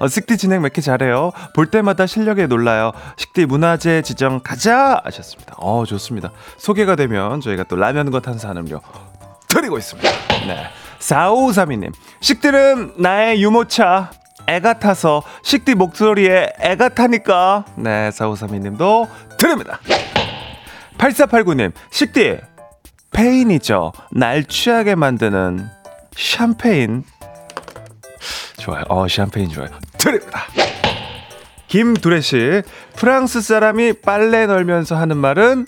[0.00, 1.32] 어, 식디 진행 몇개 잘해요.
[1.54, 2.92] 볼 때마다 실력에 놀라요.
[3.16, 5.54] 식디 문화재 지정 가자 하셨습니다.
[5.58, 6.30] 어 좋습니다.
[6.56, 8.80] 소개가 되면 저희가 또 라면과 탄산음료
[9.48, 10.10] 드리고 있습니다.
[10.46, 10.64] 네.
[10.98, 14.10] 4532님 식디는 나의 유모차
[14.48, 19.08] 애 같아서 식디 목소리에 애가 타니까 네 4532님도
[19.38, 19.80] 드립니다.
[20.98, 22.38] 8489님 식디
[23.10, 23.92] 페인이죠.
[24.12, 25.66] 날 취하게 만드는
[26.14, 27.04] 샴페인
[28.58, 28.84] 좋아요.
[28.88, 29.70] 어, 샴페인 좋아요.
[29.98, 30.44] 드립니다.
[31.68, 32.62] 김두레 씨,
[32.94, 35.66] 프랑스 사람이 빨래 널면서 하는 말은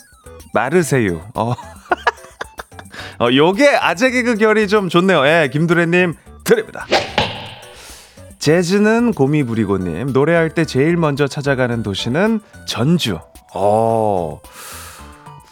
[0.54, 1.20] 마르세유.
[1.34, 1.54] 어.
[3.20, 5.26] 어, 요게 아재 개그 결이 좀 좋네요.
[5.26, 6.86] 예, 김두레님 드립니다.
[8.38, 13.18] 재즈는 고미 부리고님, 노래할 때 제일 먼저 찾아가는 도시는 전주.
[13.52, 14.40] 어,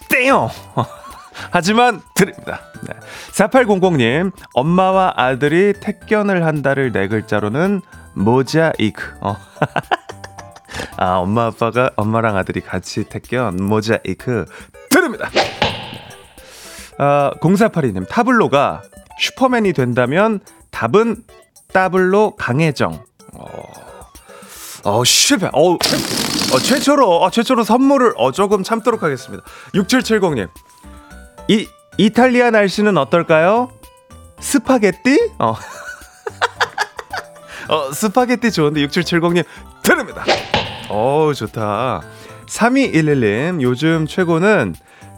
[0.09, 0.51] 땡요!
[1.51, 2.61] 하지만 드립니다.
[2.83, 2.95] 네.
[3.33, 7.83] 4800님, 엄마와 아들이 택견을 한다를 네 글자로는
[8.15, 9.15] 모자이크.
[9.21, 9.37] 어.
[10.97, 14.47] 아, 엄마 아빠가 엄마랑 아들이 같이 택견 모자이크
[14.91, 15.31] 드립니다.
[16.99, 18.83] 아, 0482님, 타블로가
[19.19, 21.23] 슈퍼맨이 된다면 답은
[21.73, 23.03] 따블로 강혜정.
[23.35, 23.47] 어,
[24.85, 25.47] 어 실패.
[25.53, 29.45] 어, 어 최초로, 어, 최초로 선물을 어, 조금 참도록 하겠습니다.
[29.75, 30.49] 6770님,
[31.49, 33.71] 이 이탈리아 날씨는 어떨까요?
[34.41, 35.31] 스파게티?
[35.39, 35.55] 어.
[37.69, 39.45] 어, 스파게티 좋은데 6770님
[39.83, 40.25] 드립니다.
[40.89, 42.03] 어, 좋다.
[42.47, 44.75] 3211님 요즘 최고는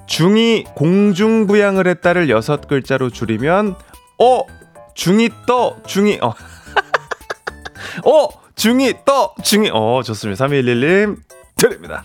[0.07, 3.75] 중이 공중부양을 했다를 여섯 글자로 줄이면
[4.19, 4.43] 어
[4.95, 6.33] 중이 떠 중이 어.
[8.05, 10.47] 어 중이 떠 중이 어 좋습니다.
[10.47, 11.17] 3211님
[11.57, 12.03] 드립니다.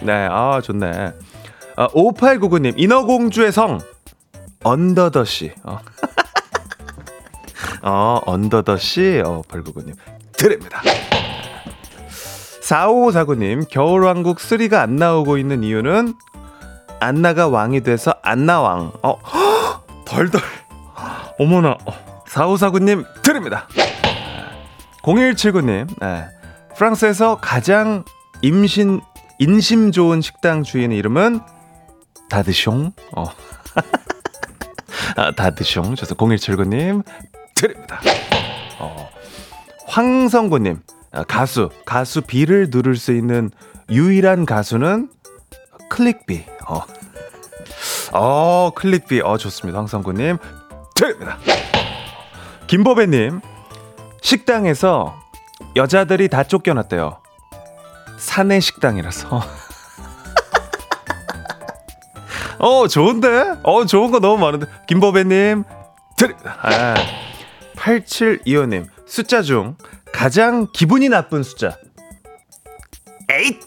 [0.00, 1.12] 네, 아 좋네.
[1.76, 3.80] 아, 5899님, 인어공주의 성,
[4.62, 5.52] 언더더시.
[5.64, 5.78] 어.
[7.82, 9.22] 어, 언더더시.
[9.24, 9.94] 어, 899님,
[10.32, 10.80] 드립니다.
[12.62, 16.14] 4549님, 겨울왕국 3가 안 나오고 있는 이유는
[17.00, 18.92] 안나가 왕이 돼서 안나왕.
[19.02, 19.18] 어,
[20.06, 20.40] 덜덜.
[21.38, 21.76] 어머나.
[22.28, 23.66] 4549님, 드립니다.
[25.02, 26.24] 0179님, 네.
[26.76, 28.04] 프랑스에서 가장
[28.40, 29.00] 임신,
[29.38, 31.40] 인심 좋은 식당 주인의 이름은
[32.32, 32.90] 다 드숑.
[33.14, 33.26] 어.
[35.16, 35.94] 아, 다 드숑.
[35.96, 37.04] 저서 0179님
[37.54, 38.00] 드립니다.
[38.78, 39.10] 어.
[39.86, 40.80] 황성구님
[41.12, 43.50] 아, 가수, 가수 B를 누를 수 있는
[43.90, 45.10] 유일한 가수는
[45.90, 46.46] 클릭 B.
[46.66, 46.80] 어.
[48.14, 49.20] 어, 클릭 B.
[49.20, 49.80] 어, 좋습니다.
[49.80, 50.38] 황성구님.
[50.94, 51.36] 드립니다.
[52.66, 53.42] 김보배님,
[54.22, 55.20] 식당에서
[55.76, 57.18] 여자들이 다 쫓겨났대요.
[58.16, 59.42] 사내 식당이라서.
[62.62, 63.56] 어, 좋은데?
[63.64, 64.66] 어, 좋은 거 너무 많은데.
[64.86, 65.64] 김보배님,
[66.16, 66.56] 드립니다.
[66.62, 66.94] 아,
[67.76, 69.76] 8725님, 숫자 중
[70.12, 71.76] 가장 기분이 나쁜 숫자.
[73.28, 73.58] 에잇!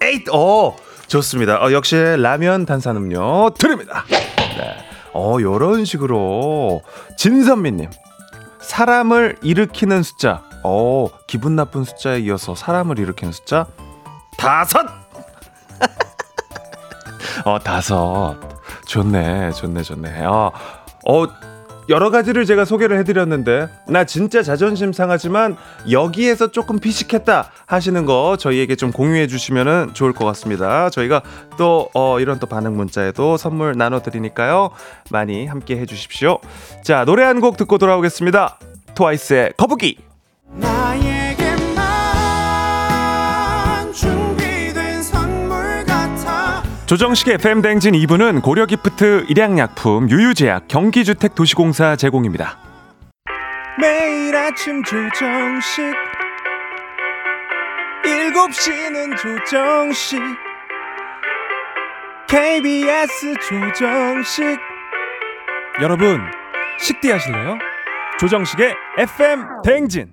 [0.00, 0.28] 에잇!
[0.32, 0.76] 어,
[1.08, 1.60] 좋습니다.
[1.60, 4.04] 어, 역시 라면 탄산음료 드립니다.
[4.08, 4.76] 네.
[5.12, 6.82] 어, 요런 식으로.
[7.18, 7.90] 진선미님,
[8.60, 10.44] 사람을 일으키는 숫자.
[10.62, 13.66] 어, 기분 나쁜 숫자에 이어서 사람을 일으키는 숫자.
[14.38, 14.99] 다섯!
[17.44, 18.36] 어, 다섯.
[18.86, 20.24] 좋네, 좋네, 좋네.
[20.24, 20.52] 어,
[21.08, 21.24] 어,
[21.88, 25.56] 여러 가지를 제가 소개를 해드렸는데, 나 진짜 자존심 상하지만
[25.90, 30.90] 여기에서 조금 피식했다 하시는 거 저희에게 좀 공유해 주시면 좋을 것 같습니다.
[30.90, 31.22] 저희가
[31.58, 34.70] 또, 어, 이런 또 반응 문자에도 선물 나눠드리니까요.
[35.10, 36.38] 많이 함께 해 주십시오.
[36.84, 38.58] 자, 노래 한 곡 듣고 돌아오겠습니다.
[38.94, 39.96] 트와이스의 거북이.
[40.52, 41.09] 나에
[46.90, 52.58] 조정식의 FM 댕진 2부는 고려기프트, 일양약품, 유유제약, 경기주택도시공사 제공입니다.
[53.80, 55.84] 매일 아침 조정식
[58.02, 60.20] 7시는 조정식
[62.26, 64.58] KBS 조정식
[65.82, 66.18] 여러분
[66.80, 67.56] 식대 하실래요?
[68.18, 70.12] 조정식의 FM 댕진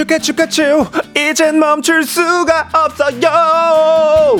[0.00, 4.38] 축하 축하 축 이젠 멈출 수가 없어요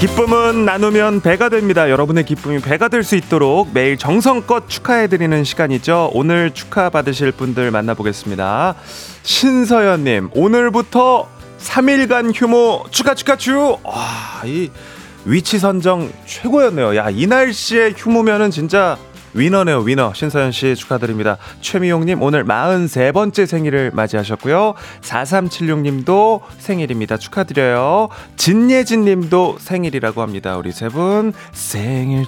[0.00, 1.88] 기쁨은 나누면 배가 됩니다.
[1.88, 6.10] 여러분의 기쁨이 배가 될 수 있도록 매일 정성껏 축하해드리는 시간이죠.
[6.12, 8.74] 오늘 축하받으실 분들 만나보겠습니다.
[9.22, 11.26] 신서연님, 오늘부터
[11.58, 13.78] 3일간 휴무 축하 축하 축!
[13.84, 14.70] 와, 이
[15.24, 16.96] 위치 선정 최고였네요.
[16.96, 18.96] 야, 이 날씨에 휴무면은 진짜
[19.34, 20.12] 위너네요, 위너.
[20.12, 21.38] 신서연 씨 축하드립니다.
[21.62, 24.74] 최미용님, 오늘 43번째 생일을 맞이하셨고요.
[25.00, 27.16] 4376님도 생일입니다.
[27.16, 28.10] 축하드려요.
[28.36, 30.58] 진예진 님도 생일이라고 합니다.
[30.58, 32.26] 우리 세 분 생일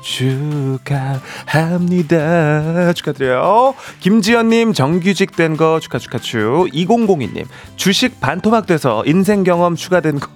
[1.54, 2.92] 축하합니다.
[2.94, 3.74] 축하드려요.
[4.00, 6.38] 김지연님, 정규직 된 거 축하 축하 축.
[6.72, 7.44] 2002님,
[7.76, 10.30] 주식 반토막 돼서 인생 경험 추가된 거.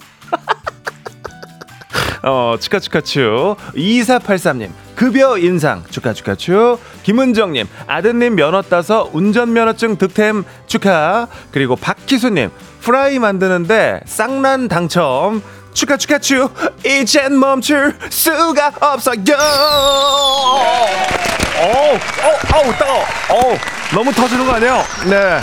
[2.23, 3.57] 어, 축하축하추.
[3.75, 6.79] 2483님, 급여 인상 축하 축하추.
[7.03, 11.29] 김은정님, 아드님 면허 따서 운전면허증 득템 축하.
[11.53, 12.51] 그리고 박희수님,
[12.81, 15.43] 프라이 만드는데 쌍난 당첨.
[15.75, 16.49] 축하 축하추.
[16.85, 19.17] 이젠 멈출 수가 없어요.
[21.61, 21.99] 어우, 어우,
[22.55, 23.05] 어우, 따가워.
[23.31, 23.57] 어우,
[23.95, 24.83] 너무 터지는 거 아니에요?
[25.09, 25.41] 네.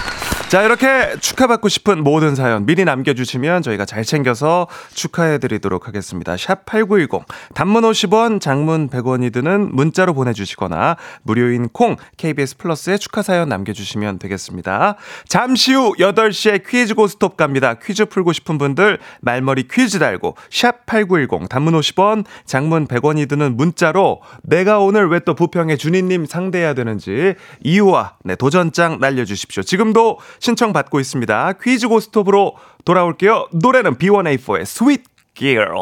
[0.55, 6.37] 자, 이렇게 축하받고 싶은 모든 사연 미리 남겨주시면 저희가 잘 챙겨서 축하해드리도록 하겠습니다.
[6.37, 13.49] 샵 8910, 단문 50원, 장문 100원이 드는 문자로 보내주시거나 무료인 콩, KBS 플러스에 축하 사연
[13.49, 14.95] 남겨주시면 되겠습니다.
[15.27, 17.73] 잠시 후 8시에 퀴즈 고스톱 갑니다.
[17.73, 24.21] 퀴즈 풀고 싶은 분들 말머리 퀴즈 달고 샵 8910, 단문 50원, 장문 100원이 드는 문자로
[24.43, 29.63] 내가 오늘 왜 또 부평의 준희님 상대해야 되는지 이유와 네, 도전장 날려주십시오.
[29.63, 31.53] 지금도 신청받고 있습니다.
[31.61, 32.55] 퀴즈 고스톱으로
[32.85, 33.47] 돌아올게요.
[33.51, 35.03] 노래는 B1A4의 Sweet
[35.35, 35.81] Girl.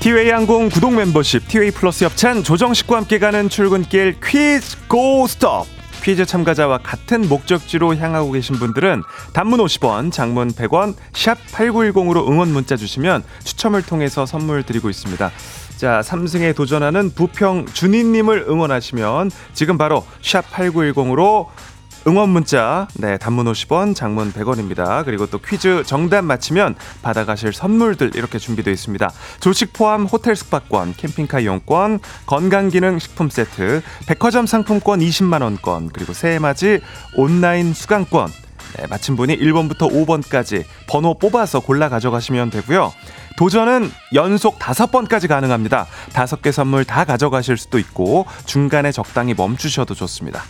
[0.00, 5.66] 티웨이 항공 구독 멤버십, 티웨이 플러스 협찬, 조정식과 함께 가는 출근길 퀴즈 고 스톱.
[6.02, 12.76] 퀴즈 참가자와 같은 목적지로 향하고 계신 분들은 단문 50원, 장문 100원, 샵 8910으로 응원 문자
[12.76, 15.32] 주시면 추첨을 통해서 선물 드리고 있습니다.
[15.76, 21.46] 자, 3승에 도전하는 부평 준희님을 응원하시면 지금 바로 샵 8910으로
[22.08, 25.04] 응원 문자, 네, 단문 50원, 장문 100원입니다.
[25.04, 29.12] 그리고 또 퀴즈 정답 맞히면 받아가실 선물들 이렇게 준비되어 있습니다.
[29.40, 36.80] 조식 포함 호텔 숙박권, 캠핑카 이용권, 건강기능 식품 세트, 백화점 상품권 20만 원권, 그리고 새해맞이
[37.14, 38.30] 온라인 수강권,
[38.76, 42.92] 네, 맞힌 분이 1번부터 5번까지 번호 뽑아서 골라 가져가시면 되고요.
[43.36, 45.86] 도전은 연속 5번까지 가능합니다.
[46.12, 50.42] 5개 선물 다 가져가실 수도 있고 중간에 적당히 멈추셔도 좋습니다.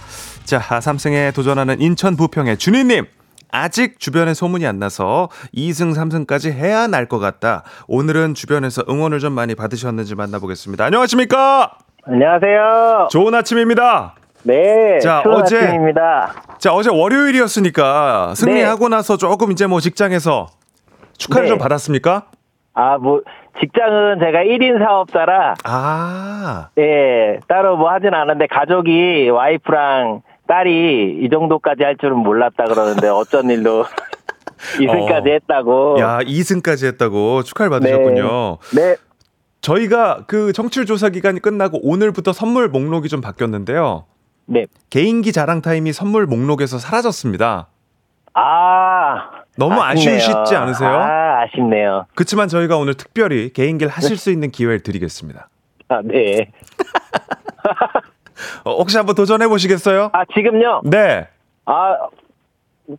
[0.45, 3.07] 자, 3승에 도전하는 인천 부평의 준희님.
[3.51, 7.63] 아직 주변에 소문이 안 나서 2승, 3승까지 해야 날 것 같다.
[7.87, 10.85] 오늘은 주변에서 응원을 좀 많이 받으셨는지 만나보겠습니다.
[10.85, 11.79] 안녕하십니까?
[12.05, 13.09] 안녕하세요.
[13.11, 14.15] 좋은 아침입니다.
[14.45, 16.33] 네, 자, 어제- 아침입니다.
[16.59, 20.47] 자, 어제 월요일이었으니까 승리하고 나서 조금 이제 뭐 직장에서
[21.19, 21.49] 축하를 네.
[21.51, 22.27] 좀 받았습니까?
[22.75, 23.21] 아, 뭐
[23.61, 31.83] 직장은 제가 1인 사업자라 아, 예, 따로 뭐 하진 않은데 가족이 와이프랑 딸이 이 정도까지
[31.83, 33.85] 할 줄은 몰랐다 그러는데 어쩐 일로
[34.81, 35.33] 이승까지 어.
[35.33, 35.97] 했다고.
[36.01, 38.59] 야, 2승까지 했다고 축하를 받으셨군요.
[38.77, 38.97] 네.
[39.61, 44.05] 저희가 그 청취율 조사 기간이 끝나고 오늘부터 선물 목록이 좀 바뀌었는데요.
[44.51, 44.67] 네.
[44.91, 47.69] 개인기 자랑 타임이 선물 목록에서 사라졌습니다.
[48.35, 49.31] 아.
[49.59, 50.17] 너무 아쉽네요.
[50.17, 50.89] 아쉬우시지 않으세요?
[50.89, 52.07] 아, 아쉽네요.
[52.15, 55.49] 그렇지만 저희가 오늘 특별히 개인기를 하실 수 있는 기회를 드리겠습니다.
[55.89, 56.51] 아, 네.
[58.65, 60.11] 어, 혹시 한번 도전해 보시겠어요?
[60.13, 60.83] 아, 지금요?
[60.85, 61.27] 네.
[61.67, 61.97] 아,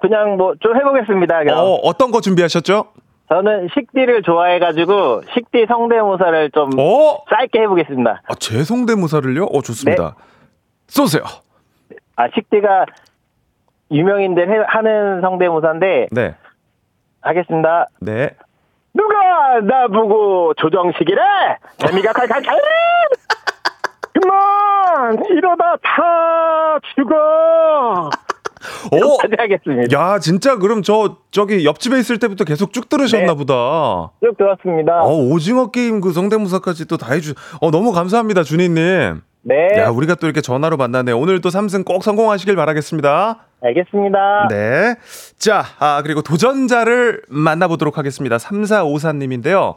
[0.02, 1.40] 그냥 뭐 좀 해보겠습니다.
[1.40, 1.58] 그냥.
[1.58, 2.92] 어, 어떤 거 준비하셨죠?
[3.30, 7.24] 저는 식디를 좋아해가지고 식디 성대모사를 좀 어?
[7.30, 8.22] 짧게 해보겠습니다.
[8.28, 9.46] 아, 제 성대모사를요?
[9.46, 10.16] 어, 좋습니다.
[10.90, 11.24] 쏘세요.
[12.16, 12.86] 아 식디가
[13.92, 16.36] 유명인들 해- 하는 성대모사인데 네.
[17.22, 17.86] 하겠습니다.
[18.02, 18.30] 네.
[18.94, 21.22] 누가 나보고 조정식이래?
[21.78, 22.56] 재미가 칼칼칼.
[24.14, 28.10] 그만 이러다 다 죽어.
[28.92, 29.18] 오!
[29.18, 29.98] 까지 하겠습니다.
[29.98, 30.02] 어?
[30.16, 33.36] 야, 진짜 그럼 저 저기 옆집에 있을 때부터 계속 쭉 들으셨나 네.
[33.38, 34.12] 보다.
[34.22, 35.02] 쭉 들었습니다.
[35.04, 37.34] 어, 오징어 게임 그 성대모사까지 또 다 해주.
[37.62, 39.22] 어, 너무 감사합니다, 준희님.
[39.42, 41.12] 네, 야, 우리가 또 이렇게 전화로 만나네.
[41.14, 43.46] 오늘도 삼승 꼭 성공하시길 바라겠습니다.
[43.62, 44.48] 알겠습니다.
[44.50, 44.96] 네.
[45.38, 48.38] 자, 아, 그리고 도전자를 만나보도록 하겠습니다.
[48.38, 49.76] 3454님인데요.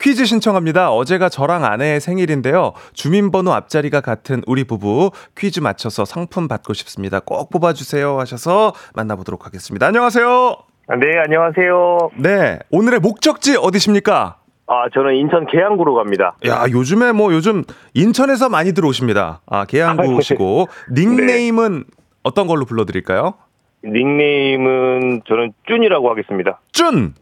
[0.00, 0.92] 퀴즈 신청합니다.
[0.92, 2.72] 어제가 저랑 아내의 생일인데요.
[2.92, 7.20] 주민번호 앞자리가 같은 우리 부부 퀴즈 맞춰서 상품 받고 싶습니다.
[7.20, 8.18] 꼭 뽑아주세요.
[8.18, 9.86] 하셔서 만나보도록 하겠습니다.
[9.86, 10.56] 안녕하세요.
[11.00, 12.10] 네, 안녕하세요.
[12.18, 12.58] 네.
[12.70, 14.36] 오늘의 목적지 어디십니까?
[14.66, 16.36] 아, 저는 인천 계양구로 갑니다.
[16.46, 19.40] 야, 요즘에 뭐 요즘 인천에서 많이 들어오십니다.
[19.46, 20.68] 아, 계양구 오시고.
[20.92, 21.84] 닉네임은
[22.22, 23.34] 어떤 걸로 불러드릴까요?
[23.84, 26.60] 닉네임은 저는 쭌이라고 하겠습니다.
[26.72, 27.12] 쭌!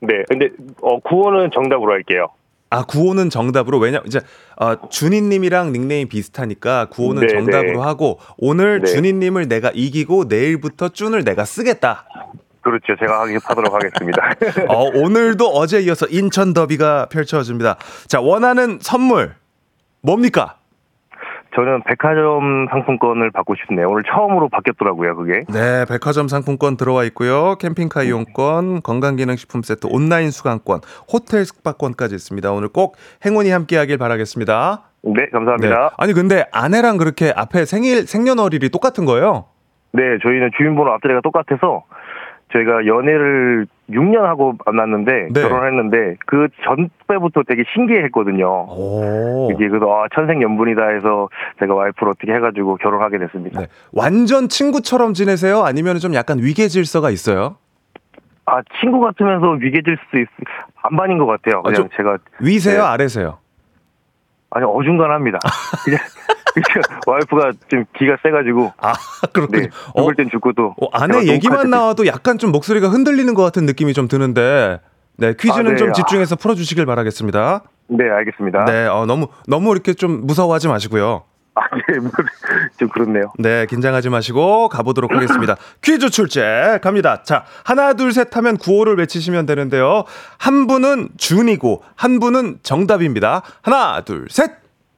[0.00, 0.50] 네, 근데
[0.82, 2.28] 어, 구호는 정답으로 할게요.
[2.70, 3.78] 아, 구호는 정답으로.
[3.78, 4.20] 왜냐, 이제,
[4.60, 7.78] 어, 준희님이랑 닉네임 비슷하니까 구호는 네, 정답으로 네.
[7.78, 8.86] 하고, 오늘 네.
[8.90, 12.06] 준희님을 내가 이기고, 내일부터 쭌을 내가 쓰겠다.
[12.64, 12.96] 그렇죠.
[12.98, 14.32] 제가 하기 하도록 하겠습니다.
[14.68, 17.76] 어, 오늘도 어제 이어서 인천 더비가 펼쳐집니다.
[18.08, 19.34] 자, 원하는 선물,
[20.00, 20.56] 뭡니까?
[21.54, 23.86] 저는 백화점 상품권을 받고 싶네요.
[23.88, 25.42] 오늘 처음으로 바뀌었더라고요, 그게.
[25.52, 27.54] 네, 백화점 상품권 들어와 있고요.
[27.60, 30.80] 캠핑카 이용권, 건강기능식품 세트, 온라인 수강권,
[31.12, 32.50] 호텔 숙박권까지 있습니다.
[32.50, 34.82] 오늘 꼭 행운이 함께하길 바라겠습니다.
[35.04, 35.92] 네, 감사합니다.
[35.96, 39.44] 아니 근데 아내랑 그렇게 앞에 생일 생년월일이 똑같은 거예요?
[39.92, 41.84] 네, 저희는 주민번호 앞자리가 똑같아서
[42.54, 45.42] 저희가 연애를 6년 하고 만났는데 네.
[45.42, 48.46] 결혼했는데 그 전때부터 되게 신기해했거든요.
[48.70, 49.48] 오.
[49.52, 53.60] 이게 그래서 아, 천생 연분이다 해서 제가 와이프를 어떻게 해가지고 결혼하게 됐습니다.
[53.60, 53.66] 네.
[53.92, 55.62] 완전 친구처럼 지내세요?
[55.64, 57.56] 아니면 좀 약간 위계 질서가 있어요?
[58.46, 60.28] 아 친구 같으면서 위계질 수 있,
[60.76, 61.58] 반반인 것 같아요.
[61.60, 62.78] 아, 그냥 좀- 제가 위세요?
[62.82, 62.84] 네.
[62.86, 63.38] 아래세요?
[64.54, 65.40] 아니 어중간합니다.
[66.54, 68.92] 그냥, 와이프가 좀 기가 세가지고 아
[69.32, 69.62] 그렇군요.
[69.62, 73.42] 네 어, 죽을 땐 죽고 또 어, 아내 얘기만 나와도 약간 좀 목소리가 흔들리는 것
[73.42, 74.80] 같은 느낌이 좀 드는데
[75.16, 75.76] 네 퀴즈는 아, 네.
[75.76, 75.92] 좀 아.
[75.92, 77.64] 집중해서 풀어주시길 바라겠습니다.
[77.88, 78.64] 네 알겠습니다.
[78.66, 81.24] 네, 어, 너무 너무 이렇게 좀 무서워하지 마시고요.
[81.56, 83.32] 아네좀 그렇네요.
[83.38, 85.56] 네, 긴장하지 마시고 가보도록 하겠습니다.
[85.82, 87.22] 퀴즈 출제 갑니다.
[87.22, 90.04] 자, 하나, 둘, 셋 하면 구호를 외치시면 되는데요.
[90.38, 93.42] 한 분은 준이고, 한 분은 정답입니다.
[93.62, 94.50] 하나, 둘, 셋!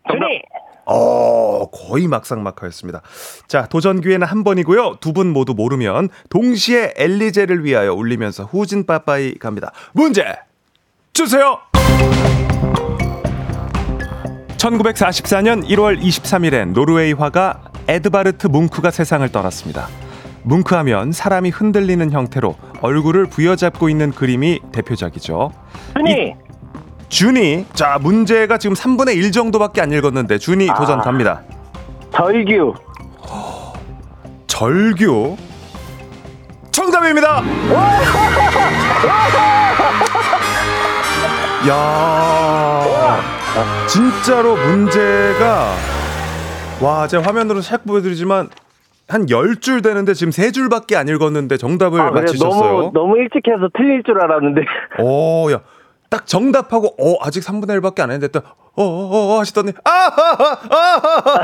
[0.09, 0.43] 준이
[0.89, 3.03] 어, 거의 막상막하였습니다.
[3.49, 4.99] 자, 도전 기회는 한 번이고요.
[5.01, 9.73] 두 분 모두 모르면 동시에 엘리제를 위하여 울리면서 후진 빠빠이 갑니다.
[9.93, 10.25] 문제
[11.13, 11.59] 주세요.
[14.57, 19.89] 1944년 1월 23일엔 노르웨이 화가 에드바르트 뭉크가 세상을 떠났습니다.
[20.43, 25.53] 뭉크하면 사람이 흔들리는 형태로 얼굴을 부여잡고 있는 그림이 대표작이죠.
[25.95, 26.35] 순이
[27.09, 31.43] 준이 자 문제가 지금 3분의 1 정도밖에 안 읽었는데 준이 도전 갑니다.
[32.13, 32.75] 절규
[34.47, 35.37] 절규
[36.71, 37.43] 정답입니다.
[41.69, 42.86] 야
[43.89, 45.75] 진짜로 문제가
[46.83, 48.51] 와 제가 화면으로 살 보여드리지만
[49.09, 52.51] 한 10줄 되는데 지금 3줄밖에 안 읽었는데 정답을 아, 맞히셨어요.
[52.51, 54.63] 너무 너무 일찍 해서 틀릴 줄 알았는데
[55.03, 55.61] 오, 야.
[56.09, 58.29] 딱 정답하고 어 아직 3분의 1밖에 안 했는데
[58.77, 61.41] 또어어어 하시더니 아하하하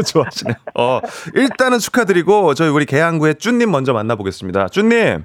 [0.06, 0.54] 좋아하시네.
[0.74, 1.00] 어
[1.34, 4.68] 일단은 축하드리고 저희 우리 계양구의 쭈님 먼저 만나보겠습니다.
[4.68, 5.24] 쭈님.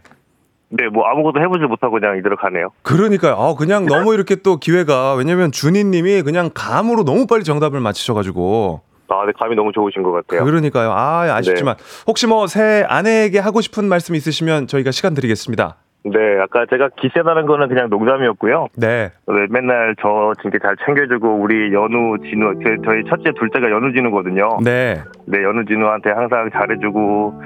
[0.75, 2.69] 네, 뭐 아무것도 해보지 못하고 그냥 이대로 가네요.
[2.81, 3.35] 그러니까요.
[3.35, 9.25] 아, 그냥 너무 이렇게 또 기회가 왜냐면 준이님이 그냥 감으로 너무 빨리 정답을 맞히셔가지고 아,
[9.27, 10.43] 네, 감이 너무 좋으신 것 같아요.
[10.43, 10.91] 그러니까요.
[10.91, 11.75] 아 아쉽지만
[12.07, 15.75] 혹시 뭐 새 아내에게 하고 싶은 말씀 있으시면 저희가 시간 드리겠습니다.
[16.05, 18.67] 네, 아까 제가 기세다는 거는 그냥 농담이었고요.
[18.75, 19.09] 네.
[19.27, 24.57] 네, 맨날 저 진짜 잘 챙겨주고 우리 연우 진우 제, 저희 첫째 둘째가 연우 진우거든요.
[24.63, 24.95] 네.
[25.25, 27.41] 네, 연우 진우한테 항상 잘해주고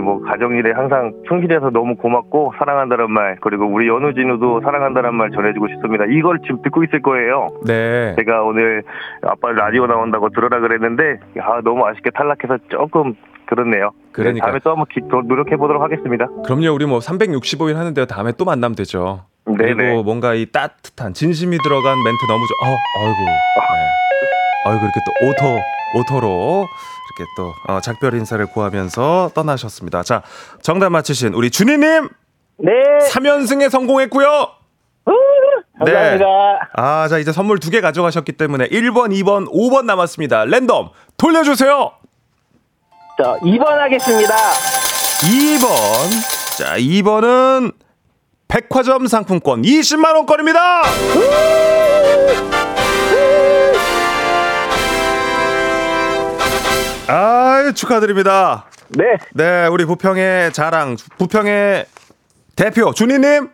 [0.00, 5.66] 뭐 가정일에 항상 충실해서 너무 고맙고 사랑한다는 말 그리고 우리 연우 진우도 사랑한다는 말 전해주고
[5.68, 6.04] 싶습니다.
[6.08, 7.48] 이걸 지금 듣고 있을 거예요.
[7.66, 8.14] 네.
[8.16, 8.84] 제가 오늘
[9.22, 13.14] 아빠 라디오 나온다고 들으라 그랬는데 아 너무 아쉽게 탈락해서 조금
[13.48, 13.90] 그렇네요.
[14.12, 14.34] 그러니까요.
[14.34, 16.26] 네, 다음에 또 한번 기, 더 노력해 보도록 하겠습니다.
[16.44, 16.72] 그럼요.
[16.74, 19.24] 우리 뭐 365일 하는데 다음에 또 만나면 되죠.
[19.44, 20.02] 그리고 네네.
[20.02, 22.70] 뭔가 이 따뜻한 진심이 들어간 멘트 너무 좋아.
[22.70, 23.24] 어, 아이고.
[23.24, 23.38] 네.
[24.66, 25.60] 아이고 이렇게 또 오토
[25.94, 26.66] 오토로
[27.16, 30.02] 이렇게 또 어, 작별 인사를 구하면서 떠나셨습니다.
[30.02, 30.22] 자,
[30.60, 32.08] 정답 맞히신 우리 준희님
[32.58, 32.72] 네
[33.10, 34.48] 3연승에 성공했고요.
[35.78, 36.26] 감사합니다.
[36.74, 40.44] 아, 자 이제 선물 두 개 가져가셨기 때문에 1번, 2번, 5번 남았습니다.
[40.46, 41.92] 랜덤 돌려주세요.
[43.20, 44.34] 자 2번 하겠습니다.
[45.22, 46.56] 2번.
[46.56, 47.72] 자, 2번은
[48.46, 50.82] 백화점 상품권 20만 원권입니다.
[57.08, 58.66] 아, 축하드립니다.
[58.90, 61.86] 네 네, 우리 부평의 자랑, 부평의
[62.54, 63.50] 대표 준희님.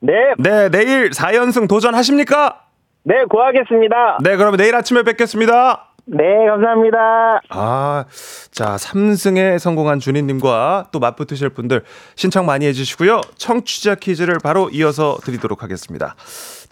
[0.00, 2.62] 네, 네, 내일 4연승 도전하십니까?
[3.02, 4.18] 네, 고하겠습니다.
[4.22, 5.89] 네, 그러면 내일 아침에 뵙겠습니다.
[6.12, 7.40] 네, 감사합니다.
[7.50, 8.04] 아,
[8.50, 11.84] 자, 3승에 성공한 준희님과 또 맞붙으실 분들
[12.16, 13.20] 신청 많이 해주시고요.
[13.36, 16.16] 청취자 퀴즈를 바로 이어서 드리도록 하겠습니다.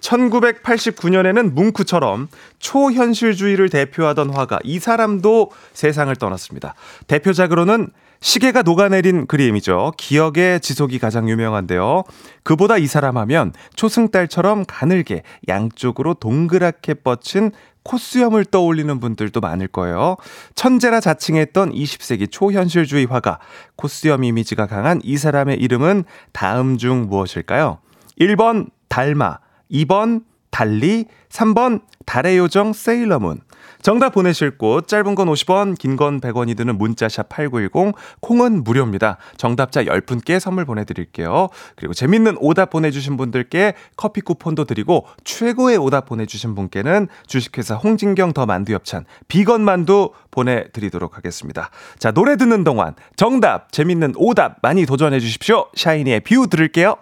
[0.01, 2.28] 1989년에는 뭉크처럼
[2.59, 6.74] 초현실주의를 대표하던 화가 이 사람도 세상을 떠났습니다.
[7.07, 9.93] 대표작으로는 시계가 녹아내린 그림이죠.
[9.97, 12.03] 기억의 지속이 가장 유명한데요.
[12.43, 17.53] 그보다 이 사람 하면 초승달처럼 가늘게 양쪽으로 동그랗게 뻗친
[17.83, 20.16] 코수염을 떠올리는 분들도 많을 거예요.
[20.55, 23.39] 천재라 자칭했던 20세기 초현실주의 화가
[23.76, 27.79] 코수염 이미지가 강한 이 사람의 이름은 다음 중 무엇일까요?
[28.20, 29.39] 1번 달마,
[29.70, 33.41] 2번 달리, 3번 달의 요정 세일러문.
[33.83, 39.16] 정답 보내실 곳 짧은 건 50원, 긴 건 100원이 드는 문자샵 8910, 콩은 무료입니다.
[39.37, 41.49] 정답자 10분께 선물 보내 드릴게요.
[41.76, 47.74] 그리고 재밌는 오답 보내 주신 분들께 커피 쿠폰도 드리고 최고의 오답 보내 주신 분께는 주식회사
[47.76, 51.70] 홍진경 더 만두 엽찬 비건 만두 보내 드리도록 하겠습니다.
[51.99, 55.66] 자 노래 듣는 동안 정답, 재밌는 오답 많이 도전해 주십시오.
[55.74, 56.97] 샤이니의 View 들을게요.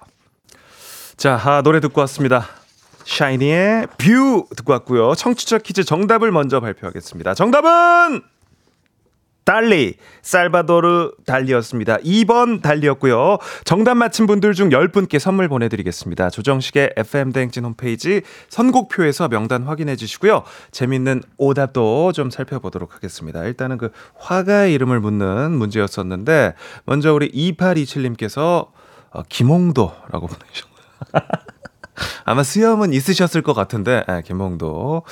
[1.17, 2.47] 자, 아, 노래 듣고 왔습니다.
[3.07, 5.15] 샤이니의 View 듣고 왔고요.
[5.15, 7.35] 청취자 퀴즈 정답을 먼저 발표하겠습니다.
[7.35, 8.23] 정답은
[9.45, 11.99] 달리 살바도르 달리였습니다.
[11.99, 13.39] 2번 달리였고요.
[13.65, 16.31] 정답 맞힌 분들 중 10분께 선물 보내드리겠습니다.
[16.31, 20.43] 조정식의 FM 대행진 홈페이지 선곡표에서 명단 확인해 주시고요.
[20.73, 23.45] 재밌는 오답도 좀 살펴보도록 하겠습니다.
[23.45, 26.55] 일단은 그 화가의 이름을 묻는 문제였었는데
[26.85, 28.71] 먼저 우리 2827님께서
[29.11, 30.77] 어, 김홍도라고 보내주셨고요.
[32.25, 35.03] 아마 수염은 있으셨을 것 같은데 네, 김홍도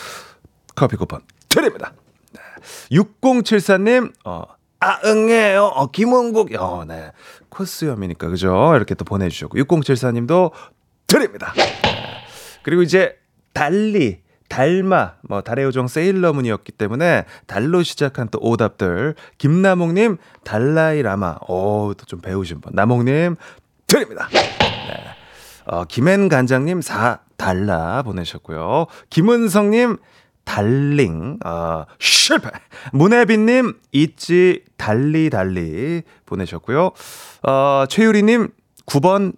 [0.75, 1.93] 커피 쿠폰 드립니다.
[2.91, 4.43] 6074님, 어,
[4.81, 5.65] 아, 응해요.
[5.65, 7.13] 어, 김원국, 어, 네.
[7.49, 8.73] 코스염이니까, 그죠?
[8.75, 10.51] 이렇게 또 보내주셨고, 6074님도
[11.07, 11.53] 드립니다.
[11.57, 11.63] 네.
[12.63, 13.17] 그리고 이제,
[13.53, 19.15] 달리, 달마, 뭐, 달의 요정 세일러문이었기 때문에, 달로 시작한 또 오답들.
[19.39, 21.37] 김나몽님, 달라이 라마.
[21.49, 22.73] 오, 또 좀 배우신 분.
[22.75, 23.37] 나몽님,
[23.87, 24.29] 드립니다.
[24.33, 24.41] 네.
[25.67, 28.87] 어, 김엔 간장님 4달러 보내셨고요.
[29.11, 29.97] 김은성님
[30.45, 32.51] 달링, 어, 실패.
[32.93, 36.91] 문혜빈님, 있지, 달리, 달리 보내셨고요.
[37.43, 38.51] 어, 최유리님,
[38.87, 39.35] 9번,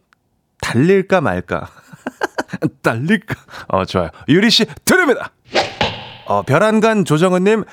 [0.61, 1.69] 달릴까 말까.
[2.83, 3.35] 달릴까.
[3.69, 4.11] 어, 좋아요.
[4.29, 5.31] 유리씨, 드립니다.
[6.27, 7.65] 어, 별안간 조정은님,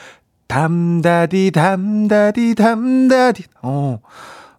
[0.47, 3.43] 담다디, 담다디, 담다디.
[3.63, 3.99] 어,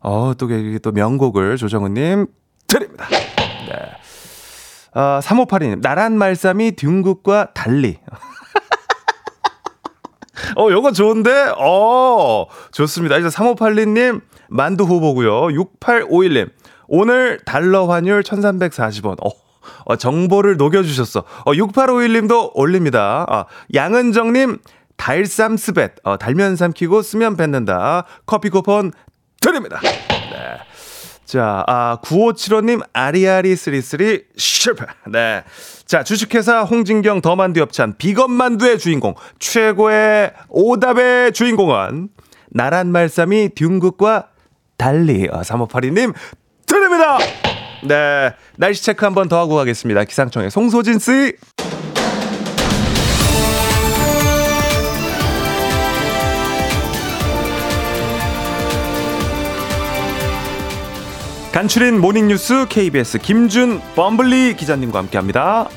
[0.01, 0.49] 어, 또,
[0.83, 2.27] 또 명곡을 조정은님
[2.67, 3.07] 드립니다.
[3.69, 5.01] 네.
[5.01, 7.99] 어, 3582님, 나란 말씀이 둥국과 달리.
[10.57, 11.53] 어, 요거 좋은데?
[11.59, 13.19] 어, 좋습니다.
[13.19, 16.51] 이제 3582님, 만두 후보고요 6851님,
[16.87, 19.17] 오늘 달러 환율 1340원.
[19.25, 19.31] 어,
[19.85, 21.25] 어, 정보를 녹여주셨어.
[21.45, 23.27] 어, 6851님도 올립니다.
[23.29, 24.59] 아, 양은정님,
[24.97, 25.95] 달쌈 스벳.
[26.05, 28.05] 어, 달면 삼키고 쓰면 뱉는다.
[28.27, 28.93] 커피 쿠폰
[29.41, 29.81] 드립니다.
[29.83, 30.59] 네.
[31.25, 34.85] 자, 아, 9575님, 아리아리 33 실패.
[35.11, 35.43] 네.
[35.87, 42.09] 자, 주식회사 홍진경 더만두 엽찬 비건 만두의 주인공, 최고의 오답의 주인공은
[42.51, 44.29] 나란 말씀이 둥국과
[44.77, 45.29] 달리.
[45.33, 46.15] 아, 3582님,
[46.67, 47.19] 드립니다!
[47.87, 48.33] 네.
[48.57, 50.05] 날씨 체크 한번 더 하고 가겠습니다.
[50.05, 51.37] 기상청의 송소진 씨.
[61.55, 65.69] 간추린 모닝뉴스 KBS 김준 범블리 기자님과 함께합니다.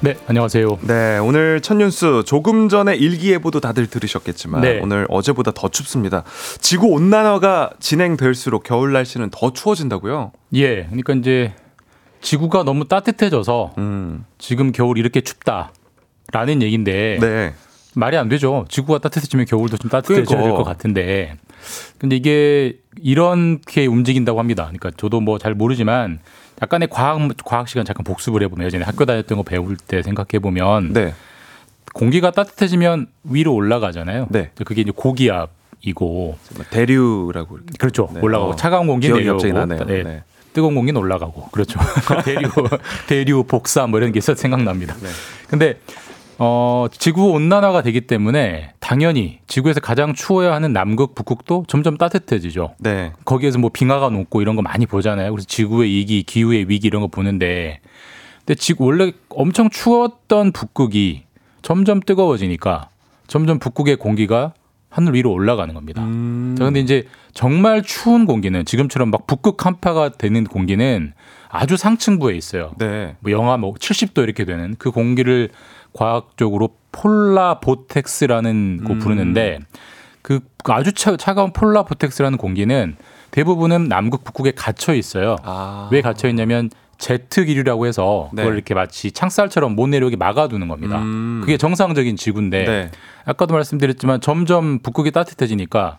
[0.00, 0.80] 네, 안녕하세요.
[0.82, 4.80] 네, 오늘 첫 뉴스 조금 전에 일기예보도 다들 들으셨겠지만 네.
[4.82, 6.24] 오늘 어제보다 더 춥습니다.
[6.60, 10.32] 지구 온난화가 진행될수록 겨울 날씨는 더 추워진다고요?
[10.56, 11.54] 예, 그러니까 이제
[12.20, 17.54] 지구가 너무 따뜻해져서 음, 지금 겨울 이렇게 춥다라는 얘기인데 네,
[17.94, 18.66] 말이 안 되죠.
[18.68, 20.58] 지구가 따뜻해지면 겨울도 좀 따뜻해져야 될 그러니까.
[20.58, 21.38] 것 같은데.
[22.04, 24.64] 근데 이게 이렇게 움직인다고 합니다.
[24.64, 26.18] 그러니까 저도 뭐 잘 모르지만
[26.60, 30.92] 약간의 과학 과학 시간 잠깐 복습을 해보면 예전에 학교 다녔던 거 배울 때 생각해 보면
[30.92, 31.14] 네,
[31.94, 34.26] 공기가 따뜻해지면 위로 올라가잖아요.
[34.28, 34.50] 네.
[34.66, 36.36] 그게 이제 고기압이고
[36.68, 37.72] 대류라고 이렇게.
[37.78, 38.10] 그렇죠.
[38.12, 38.20] 네.
[38.20, 39.64] 올라가고 어, 차가운 기억이 내려오고.
[39.86, 40.02] 네.
[40.02, 40.22] 네.
[40.52, 41.80] 뜨거운 공기는 올라가고 그렇죠.
[42.22, 42.50] 대류
[43.08, 44.94] 대류 복사 뭐 이런 게 있어 생각납니다.
[45.00, 45.08] 네.
[45.48, 45.80] 근데
[46.38, 52.74] 어 지구 온난화가 되기 때문에 당연히 지구에서 가장 추워야 하는 남극 북극도 점점 따뜻해지죠.
[52.78, 53.12] 네.
[53.24, 55.30] 거기에서 뭐 빙하가 녹고 이런 거 많이 보잖아요.
[55.30, 57.80] 그래서 지구의 위기, 기후의 위기 이런 거 보는데
[58.40, 61.24] 근데 지구 원래 엄청 추웠던 북극이
[61.62, 62.88] 점점 뜨거워지니까
[63.26, 64.52] 점점 북극의 공기가
[64.90, 66.04] 하늘 위로 올라가는 겁니다.
[66.04, 71.12] 음, 자, 근데 이제 정말 추운 공기는 지금처럼 막 북극 한파가 되는 공기는
[71.48, 72.72] 아주 상층부에 있어요.
[72.78, 73.16] 네.
[73.18, 75.50] 뭐 영하 뭐 70도 이렇게 되는 그 공기를
[75.94, 78.98] 과학적으로 폴라 보텍스라는 거 음.
[78.98, 79.60] 부르는데
[80.22, 82.96] 그 아주 차, 차가운 폴라 보텍스라는 공기는
[83.30, 85.36] 대부분은 남극 북극에 갇혀 있어요.
[85.42, 85.88] 아.
[85.90, 88.42] 왜 갇혀 있냐면 제트 기류라고 해서 네.
[88.42, 90.98] 그걸 이렇게 마치 창살처럼 못 내려오게 막아두는 겁니다.
[90.98, 91.40] 음.
[91.40, 92.90] 그게 정상적인 지구인데 네.
[93.24, 95.98] 아까도 말씀드렸지만 점점 북극이 따뜻해지니까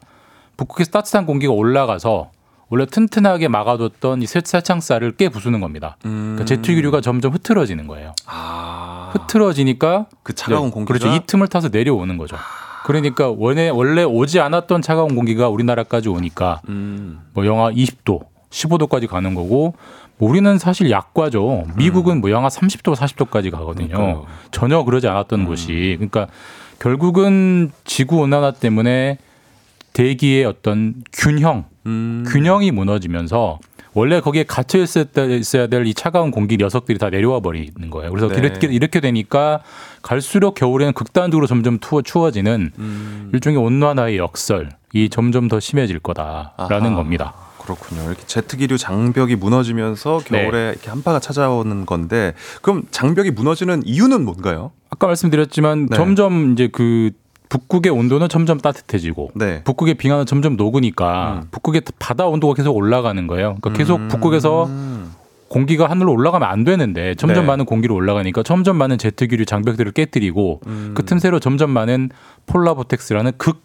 [0.57, 2.31] 북극에서 따뜻한 공기가 올라가서
[2.69, 5.97] 원래 튼튼하게 막아뒀던 이 쇠창살을 깨 부수는 겁니다.
[6.05, 6.35] 음.
[6.35, 8.13] 그러니까 제트 기류가 점점 흐트러지는 거예요.
[8.25, 9.11] 아.
[9.13, 11.15] 흐트러지니까 그 차가운 이제 공기가 그렇죠.
[11.15, 12.37] 이 틈을 타서 내려오는 거죠.
[12.85, 17.21] 그러니까 원래 원래 오지 않았던 차가운 공기가 우리나라까지 오니까 음.
[17.33, 19.75] 뭐 영하 20도, 15도까지 가는 거고
[20.17, 21.65] 뭐 우리는 사실 약과죠.
[21.75, 23.95] 미국은 뭐 영하 30도, 40도까지 가거든요.
[23.95, 23.97] 음.
[23.97, 24.25] 그러니까요.
[24.51, 25.95] 전혀 그러지 않았던 곳이.
[25.97, 26.27] 그러니까
[26.79, 29.17] 결국은 지구 온난화 때문에
[29.95, 32.25] 대기의 어떤 균형, 음.
[32.27, 33.59] 균형이 무너지면서
[33.93, 38.11] 원래 거기에 갇혀 있어야 될 이 차가운 공기 녀석들이 다 내려와 버리는 거예요.
[38.11, 38.35] 그래서 네.
[38.39, 39.61] 이렇게 이렇게 되니까
[40.01, 43.29] 갈수록 겨울에는 극단적으로 점점 추워 추워지는 음.
[43.33, 46.95] 일종의 온난화의 역설, 이 점점 더 심해질 거다라는 아하.
[46.95, 47.33] 겁니다.
[47.61, 48.03] 그렇군요.
[48.03, 50.69] 이렇게 제트 기류 장벽이 무너지면서 겨울에 네.
[50.71, 54.71] 이렇게 한파가 찾아오는 건데 그럼 장벽이 무너지는 이유는 뭔가요?
[54.89, 55.95] 아까 말씀드렸지만 네.
[55.95, 57.11] 점점 이제 그
[57.49, 59.63] 북극의 온도는 점점 따뜻해지고 네.
[59.63, 61.47] 북극의 빙하는 점점 녹으니까 음.
[61.51, 63.57] 북극의 바다 온도가 계속 올라가는 거예요.
[63.61, 64.07] 그러니까 계속 음.
[64.07, 64.67] 북극에서
[65.47, 67.47] 공기가 하늘로 올라가면 안 되는데 점점 네.
[67.47, 70.91] 많은 공기로 올라가니까 점점 많은 제트 기류 장벽들을 깨뜨리고 음.
[70.95, 72.09] 그 틈새로 점점 많은
[72.47, 73.63] polar vortex라는 극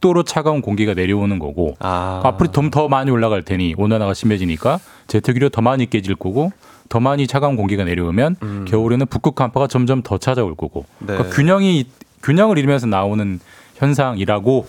[0.00, 2.20] 도로 차가운 공기가 내려오는 거고 아.
[2.24, 6.50] 앞으로 좀더 많이 올라갈 테니 온난화가 심해지니까 제트 기류 더 많이 깨질 거고
[6.88, 8.64] 더 많이 차가운 공기가 내려오면 음.
[8.68, 11.14] 겨울에는 북극 한파가 점점 더 찾아올 거고 네.
[11.14, 11.86] 그러니까 균형이
[12.22, 13.40] 균형을 잃으면서 나오는
[13.76, 14.66] 현상이라고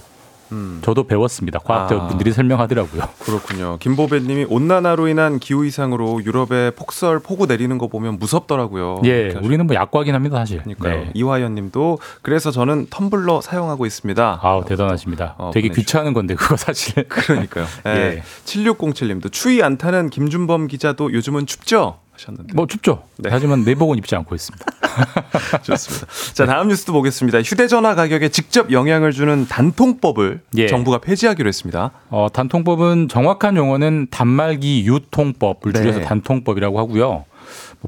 [0.52, 0.80] 음.
[0.84, 1.60] 저도 배웠습니다.
[1.60, 2.08] 과학자 아.
[2.08, 3.02] 분들이 설명하더라고요.
[3.20, 3.78] 그렇군요.
[3.80, 9.02] 김보배님이 온난화로 인한 기후 이상으로 유럽에 폭설 폭우 내리는 거 보면 무섭더라고요.
[9.06, 9.34] 예.
[9.42, 10.60] 우리는 뭐 약과긴 합니다, 사실.
[10.60, 10.96] 그러니까요.
[11.06, 11.12] 네.
[11.14, 14.40] 이화연님도 그래서 저는 텀블러 사용하고 있습니다.
[14.42, 15.36] 아우 대단하십니다.
[15.38, 15.82] 어, 되게 보내주시고.
[15.82, 17.04] 귀찮은 건데 그거 사실.
[17.10, 17.66] 그러니까요.
[17.88, 17.92] 예.
[17.92, 18.24] 예.
[18.46, 21.98] 7607님도 추위 안 타는 김준범 기자도 요즘은 춥죠?
[22.14, 22.54] 하셨는데.
[22.54, 23.04] 뭐 춥죠.
[23.18, 23.30] 네.
[23.32, 24.66] 하지만 내복은 입지 않고 있습니다.
[25.64, 26.08] 좋습니다.
[26.34, 27.42] 자, 다음 뉴스도 보겠습니다.
[27.42, 30.68] 휴대전화 가격에 직접 영향을 주는 단통법을 예.
[30.68, 31.92] 정부가 폐지하기로 했습니다.
[32.10, 35.80] 어, 단통법은 정확한 용어는 단말기 유통법을 네.
[35.82, 37.10] 줄여서 단통법이라고 하고요.
[37.10, 37.26] 뭐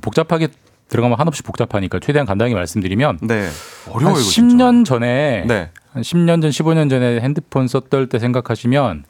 [0.02, 0.50] 복잡하게
[0.90, 3.42] 들어가면 한없이 복잡하니까 최대한 간단하게 말씀드리면 네.
[3.44, 5.72] 한 어려워요, 이거 10년 전에 네.
[5.92, 9.06] 한 10년 전, 15년 전에 핸드폰 썼던 때 생각하시면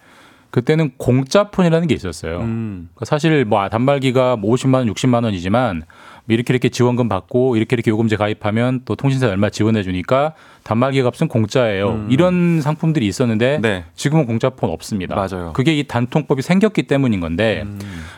[0.56, 2.38] 그때는 공짜 폰이라는 게 있었어요.
[2.38, 2.88] 음.
[2.93, 5.84] 그러니까 사실 뭐 단말기가 뭐 50만 원, 60만 원이지만
[6.24, 10.34] 뭐 이렇게 이렇게 지원금 받고 이렇게 이렇게 요금제 가입하면 또 통신사 얼마 지원해 주니까
[10.64, 12.08] 단말기 값은 공짜예요.
[12.10, 13.62] 이런 상품들이 있었는데 음.
[13.64, 13.84] 네.
[13.95, 15.14] 지금은 공짜 폰 없습니다.
[15.14, 15.47] 맞아요.
[15.47, 15.53] 음.
[15.53, 17.66] 그게 이 단통법이 생겼기 때문인 건데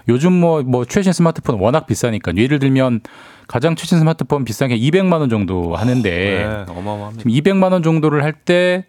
[0.07, 3.01] 요즘 뭐, 뭐 최신 스마트폰 워낙 비싸니까 예를 들면
[3.47, 7.23] 가장 최신 스마트폰 비싼 게 200만 원 정도 하는데 네, 어마어마합니다.
[7.23, 8.85] 지금 200만 원 정도를 할때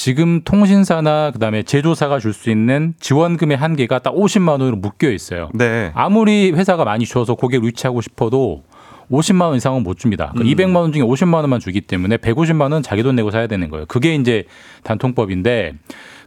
[0.00, 5.48] 지금 통신사나 그다음에 제조사가 줄 수 있는 지원금의 한계가 딱 50만 원으로 묶여 있어요.
[5.54, 5.90] 네.
[5.94, 8.62] 아무리 회사가 많이 줘서 고객을 유치하고 싶어도
[9.10, 10.32] 50만 원 이상은 못 줍니다.
[10.36, 10.42] 음.
[10.42, 13.70] 그러니까 200만 원 중에 50만 원만 주기 때문에 150만 원 자기 돈 내고 사야 되는
[13.70, 13.86] 거예요.
[13.86, 14.44] 그게 이제
[14.82, 15.72] 단통법인데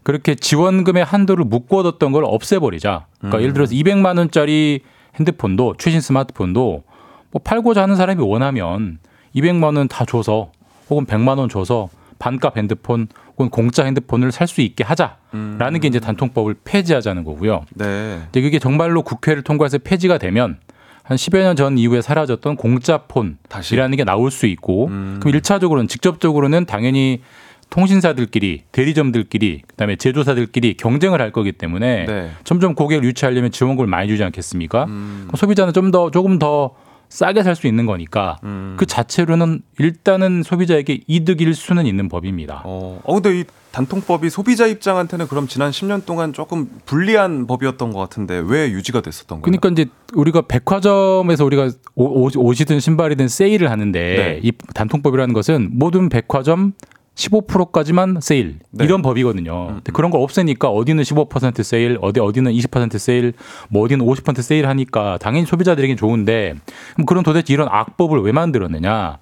[0.02, 3.06] 그렇게 지원금의 한도를 묶어뒀던 걸 없애버리자.
[3.20, 3.42] 그러니까 음.
[3.44, 4.80] 예를 들어서 200만 원짜리
[5.20, 6.84] 핸드폰도 최신 스마트폰도
[7.30, 8.98] 뭐 팔고자 하는 사람이 원하면
[9.36, 10.50] 200만 원 다 줘서
[10.90, 11.90] 혹은 100만 원 줘서
[12.20, 17.66] 반값 핸드폰 혹은 공짜 핸드폰을 살 수 있게 하자라는 게 이제 단통법을 폐지하자는 거고요.
[17.76, 18.20] 네.
[18.26, 20.58] 근데 그게 정말로 국회를 통과해서 폐지가 되면
[21.04, 23.04] 한 10여 년 전 이후에 사라졌던 공짜.
[23.08, 25.18] 폰이라는 게 나올 수 있고 음.
[25.22, 27.22] 그럼 1차적으로는 직접적으로는 당연히
[27.70, 32.32] 통신사들끼리 대리점들끼리 그다음에 제조사들끼리 경쟁을 할 거기 때문에 네.
[32.44, 34.86] 점점 고객을 유치하려면 지원금을 많이 주지 않겠습니까?
[34.86, 35.30] 음.
[35.36, 36.76] 소비자는 좀 더 조금 더
[37.10, 38.76] 싸게 살 수 있는 거니까 음.
[38.78, 42.62] 그 자체로는 일단은 소비자에게 이득일 수는 있는 법입니다.
[42.66, 48.00] 어, 어, 근데 이 단통법이 소비자 입장한테는 그럼 지난 10년 동안 조금 불리한 법이었던 것
[48.00, 49.44] 같은데 왜 유지가 됐었던 거예요?
[49.44, 54.40] 그러니까 이제 우리가 백화점에서 우리가 옷- 옷이든 신발이든 세일을 하는데 네.
[54.44, 56.74] 이 단통법이라는 것은 모든 백화점
[57.20, 58.86] 15%까지만 세일 네.
[58.86, 59.68] 이런 법이거든요.
[59.68, 63.34] 근데 그런 걸 없애니까 어디는 15% 세일, 어디 어디는 20% 세일,
[63.70, 66.56] 뭐 어디는 50% 세일 하니까 당연히 소비자들에겐 좋은데
[66.94, 69.18] 그럼 그런 도대체 이런 악법을 왜 만들었느냐?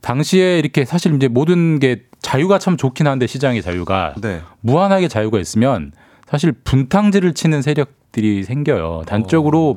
[0.00, 4.40] 당시에 이렇게 사실 이제 모든 게 자유가 참 좋긴 한데 시장의 자유가 네.
[4.60, 5.92] 무한하게 자유가 있으면
[6.26, 9.02] 사실 분탕질을 치는 세력들이 생겨요.
[9.06, 9.76] 단적으로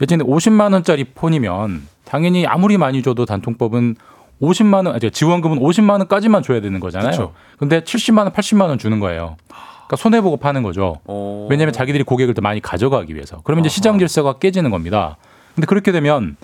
[0.00, 3.96] 예전에 50만 원짜리 폰이면 당연히 아무리 많이 줘도 단통법은
[4.42, 7.10] 50만 원, 아니, 지원금은 50만 원까지만 줘야 되는 거잖아요.
[7.10, 7.32] 그쵸.
[7.58, 9.36] 근데 70만 원, 80만 원 주는 거예요.
[9.48, 11.00] 그러니까 손해 보고 파는 거죠.
[11.04, 11.46] 어.
[11.48, 13.40] 왜냐하면 자기들이 고객을 더 많이 가져가기 위해서.
[13.44, 15.16] 그러면 이제 시장 질서가 깨지는 겁니다.
[15.54, 16.36] 근데 그렇게 되면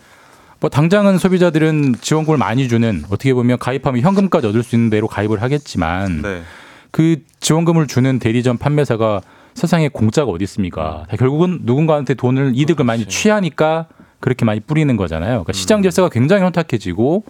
[0.60, 5.42] 뭐 당장은 소비자들은 지원금을 많이 주는 어떻게 보면 가입하면 현금까지 얻을 수 있는 대로 가입을
[5.42, 6.42] 하겠지만 네.
[6.90, 9.20] 그 지원금을 주는 대리점 판매사가
[9.54, 11.04] 세상에 공짜가 어디 있습니까?
[11.08, 13.86] 다 결국은 누군가한테 돈을 이득을 많이 취하니까
[14.20, 15.30] 그렇게 많이 뿌리는 거잖아요.
[15.30, 17.24] 그러니까 시장 질서가 굉장히 혼탁해지고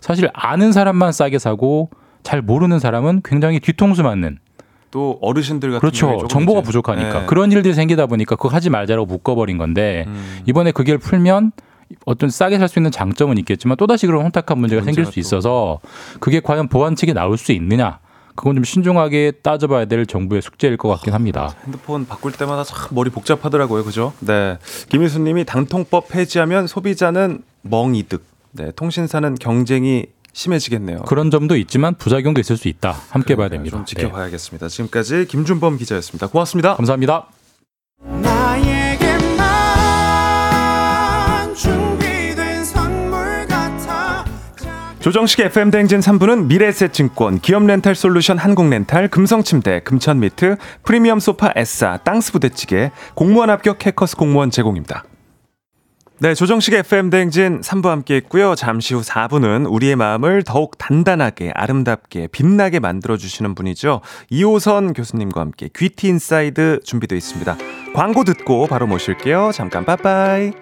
[0.00, 1.90] 사실 아는 사람만 싸게 사고
[2.22, 4.38] 잘 모르는 사람은 굉장히 뒤통수 맞는
[4.90, 6.26] 또 어르신들 같은 그렇죠.
[6.28, 7.26] 정보가 이제- 부족하니까 네.
[7.26, 10.40] 그런 일들이 생기다 보니까 그거 하지 말자라고 묶어버린 건데 음.
[10.46, 11.52] 이번에 그 길을 풀면
[12.04, 15.20] 어떤 싸게 살 수 있는 장점은 있겠지만 또다시 그런 혼탁한 문제가 생길 문제가 수 또.
[15.20, 15.78] 있어서
[16.20, 17.98] 그게 과연 보완 측에 나올 수 있느냐
[18.34, 21.54] 그건 좀 신중하게 따져봐야 될 정부의 숙제일 것 같긴 합니다.
[21.64, 23.82] 핸드폰 바꿀 때마다 참 머리 복잡하더라고요.
[23.84, 24.12] 그죠?
[24.20, 24.58] 네.
[24.88, 28.24] 김일수 님이 당통법 폐지하면 소비자는 멍이득.
[28.56, 28.72] 네.
[28.74, 31.02] 통신사는 경쟁이 심해지겠네요.
[31.02, 32.96] 그런 점도 있지만 부작용도 있을 수 있다.
[33.10, 33.50] 함께 봐야 그러니까요.
[33.50, 33.76] 됩니다.
[33.76, 34.02] 좀 네.
[34.02, 34.68] 지켜봐야겠습니다.
[34.68, 36.26] 지금까지 김준범 기자였습니다.
[36.26, 36.76] 고맙습니다.
[36.76, 37.28] 감사합니다.
[45.00, 52.90] 조정식 FM 대행진 3부는 미래에셋증권, 기업렌탈 솔루션 한국렌탈, 금성침대, 금천미트, 프리미엄 소파 에싸, 땅스 부대찌개,
[53.14, 55.04] 공무원 합격 해커스 공무원 제공입니다.
[56.18, 58.54] 네, 조정식 FM 대행진 3부 함께 했고요.
[58.54, 64.00] 잠시 후 4부는 우리의 마음을 더욱 단단하게, 아름답게, 빛나게 만들어주시는 분이죠.
[64.30, 67.58] 이호선 교수님과 함께 귀티 Inside 준비되어 있습니다.
[67.94, 69.50] 광고 듣고 바로 모실게요.
[69.52, 70.52] 잠깐 빠빠이.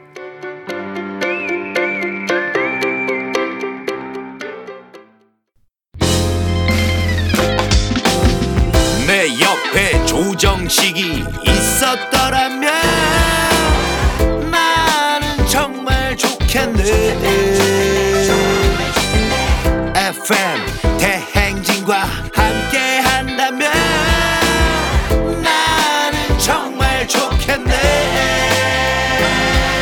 [9.06, 12.83] 내 옆에 조정식이 있었더라면
[16.54, 16.78] 좋겠네
[19.96, 22.02] FM 대행진과
[22.32, 23.72] 함께 한다면
[25.42, 27.74] 나는 정말 좋겠네.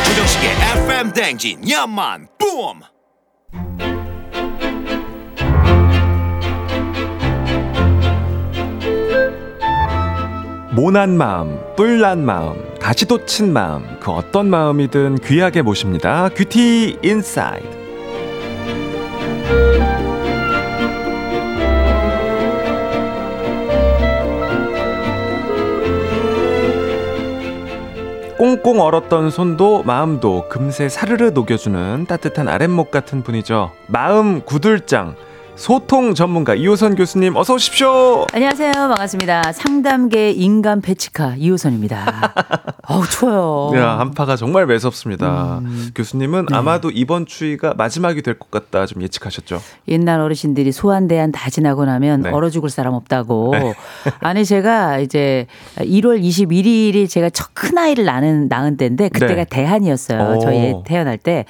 [0.05, 0.49] 조정식의
[0.85, 2.92] FM 대행진 야만 뿜
[10.75, 16.29] 모난 마음, 뿔난 마음, 가시 돋친 마음, 그 어떤 마음이든 귀하게 모십니다.
[16.29, 17.83] 귀티 Inside.
[28.39, 33.71] 꽁꽁 얼었던 손도 마음도 금세 사르르 녹여주는 따뜻한 아랫목 같은 분이죠.
[33.85, 35.15] 마음 구들장
[35.55, 38.25] 소통 전문가 이호선 교수님 어서 오십시오.
[38.33, 38.71] 안녕하세요.
[38.73, 39.51] 반갑습니다.
[39.53, 42.33] 상담계 인간 배치카 이호선입니다.
[42.89, 43.71] 어우, 추워요.
[43.79, 45.59] 야, 한파가 정말 매섭습니다.
[45.59, 45.91] 음.
[45.95, 46.55] 교수님은 네.
[46.57, 49.61] 아마도 이번 추위가 마지막이 될 것 같다 좀 예측하셨죠.
[49.87, 52.29] 옛날 어르신들이 소환대한 다 지나고 나면 네.
[52.31, 53.51] 얼어 죽을 사람 없다고.
[53.53, 53.73] 네.
[54.21, 55.45] 아니, 제가 이제
[55.77, 59.45] 1월 21일이 제가 첫 큰 아이를 낳은, 낳은 때인데 그때가 네.
[59.45, 60.35] 대한이었어요.
[60.37, 60.39] 오.
[60.39, 61.45] 저희 애 태어날 때.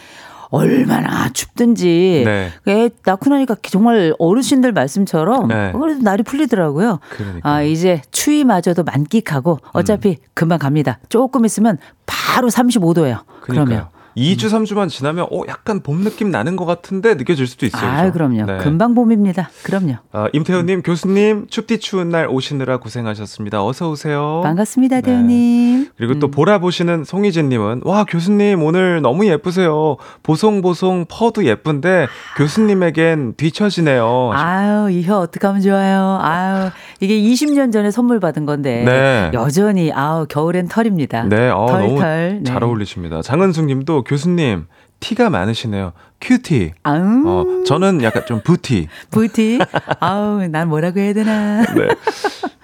[0.53, 2.51] 얼마나 춥든지 네.
[2.67, 5.71] 애 낳고 나니까 정말 어르신들 말씀처럼 네.
[5.71, 6.99] 그래도 날이 풀리더라고요.
[7.09, 7.49] 그러니까.
[7.49, 10.15] 아 이제 추위마저도 만끽하고 어차피 음.
[10.35, 10.99] 금방 갑니다.
[11.09, 13.21] 조금 있으면 바로 35도예요.
[13.41, 13.89] 그러면 그러니까요.
[14.17, 17.89] 2주 3주만 지나면 어 약간 봄 느낌 나는 것 같은데 느껴질 수도 있어요.
[17.89, 18.13] 아 그죠?
[18.13, 18.45] 그럼요.
[18.45, 18.57] 네.
[18.57, 19.49] 금방 봄입니다.
[19.63, 19.95] 그럼요.
[20.11, 23.63] 아, 임태훈님 교수님 춥디 추운 날 오시느라 고생하셨습니다.
[23.65, 24.41] 어서 오세요.
[24.43, 25.01] 반갑습니다, 네.
[25.01, 25.89] 대우님.
[25.97, 26.19] 그리고 음.
[26.19, 29.97] 또 보라 보시는 송희진님은 와 교수님 오늘 너무 예쁘세요.
[30.23, 32.07] 보송보송 퍼도 예쁜데
[32.37, 34.31] 교수님에겐 뒤처지네요.
[34.33, 36.17] 아유, 이 혀 어떡하면 좋아요.
[36.21, 36.69] 아유,
[37.01, 39.31] 이게 20년 전에 선물 받은 건데 네.
[39.33, 41.23] 여전히 아우 겨울엔 털입니다.
[41.23, 42.39] 네, 어, 너무 털털.
[42.41, 42.43] 네.
[42.43, 43.21] 잘 어울리십니다.
[43.21, 44.67] 장은숙님도 교수님
[44.99, 45.93] 티가 많으시네요.
[46.21, 46.73] 큐티.
[46.83, 48.87] 아우, 어, 저는 약간 좀 부티.
[49.11, 49.59] 부티.
[49.99, 51.63] 아우, 난 뭐라고 해야 되나.
[51.73, 51.87] 네.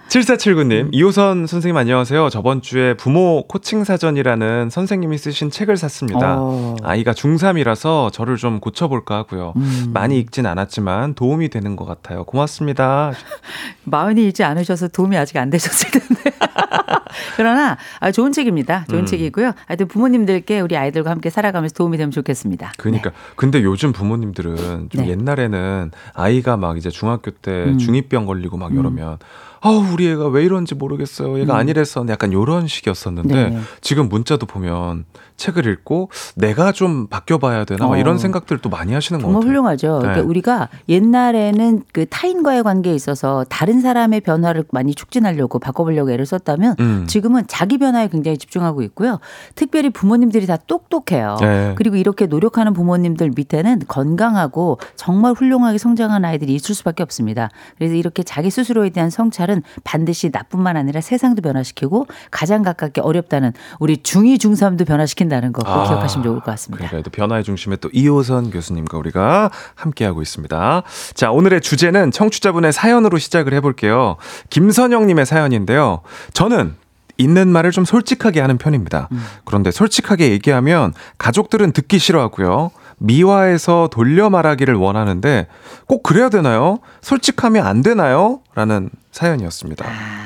[0.10, 2.30] 7479님, 이호선 선생님 안녕하세요.
[2.30, 6.38] 저번 주에 부모 코칭 사전이라는 선생님이 쓰신 책을 샀습니다.
[6.40, 6.76] 어.
[6.82, 9.54] 아이가 중3이라서 저를 좀 고쳐볼까 하고요.
[9.56, 9.92] 음.
[9.94, 12.24] 많이 읽진 않았지만 도움이 되는 것 같아요.
[12.24, 13.12] 고맙습니다.
[13.86, 16.32] 마흔이 있지 않으셔서 도움이 아직 안 되셨을 텐데.
[17.38, 18.86] 그러나 아, 좋은 책입니다.
[18.90, 19.06] 좋은 음.
[19.06, 19.54] 책이고요.
[19.68, 22.74] 하여튼 부모님들께 우리 아이들과 함께 살아가면서 도움이 되면 좋겠습니다.
[22.78, 25.10] 그러니까 근데 요즘 부모님들은 좀 네.
[25.10, 27.78] 옛날에는 아이가 막 이제 중학교 때 음.
[27.78, 29.20] 중이병 걸리고 막 이러면
[29.62, 31.40] 아우 우리 애가 왜 이런지 모르겠어요.
[31.40, 31.60] 얘가 음.
[31.60, 32.06] 아니랬어.
[32.10, 33.60] 약간 요런 식이었었는데 네.
[33.82, 35.06] 지금 문자도 보면
[35.40, 37.98] 책을 읽고 내가 좀 바뀌어봐야 되나 막 어.
[37.98, 39.50] 이런 생각들도 많이 하시는 것 정말 같아요.
[39.50, 40.00] 훌륭하죠.
[40.00, 40.28] 그러니까 네.
[40.28, 47.06] 우리가 옛날에는 그 타인과의 관계에 있어서 다른 사람의 변화를 많이 촉진하려고 바꿔보려고 애를 썼다면 음.
[47.08, 49.20] 지금은 자기 변화에 굉장히 집중하고 있고요.
[49.56, 51.38] 특별히 부모님들이 다 똑똑해요.
[51.40, 51.74] 네.
[51.76, 57.50] 그리고 이렇게 노력하는 부모님들 밑에는 건강하고 정말 훌륭하게 성장한 아이들이 있을 수밖에 없습니다.
[57.78, 63.98] 그래서 이렇게 자기 스스로에 대한 성찰은 반드시 나뿐만 아니라 세상도 변화시키고 가장 가깝게 어렵다는 우리
[63.98, 66.88] 중2, 중3도 변화시킨 다는 거꼭 아, 기억하시면 좋을 것 같습니다.
[66.88, 70.84] 그러니까 또 변화의 중심에 또 이호선 교수님과 우리가 함께하고 있습니다.
[71.14, 74.18] 자, 오늘의 주제는 청취자분의 사연으로 시작을 해볼게요.
[74.50, 76.02] 김선영님의 사연인데요.
[76.34, 76.76] 저는
[77.18, 79.10] 있는 말을 좀 솔직하게 하는 편입니다.
[79.44, 82.72] 그런데 솔직하게 얘기하면 가족들은 듣기 싫어하고요.
[82.98, 85.48] 미화해서 돌려 말하기를 원하는데
[85.88, 86.80] 꼭 그래야 되나요?
[87.02, 88.42] 솔직하면 안 되나요?
[88.56, 89.86] 라는 사연이었습니다.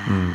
[0.09, 0.33] 음.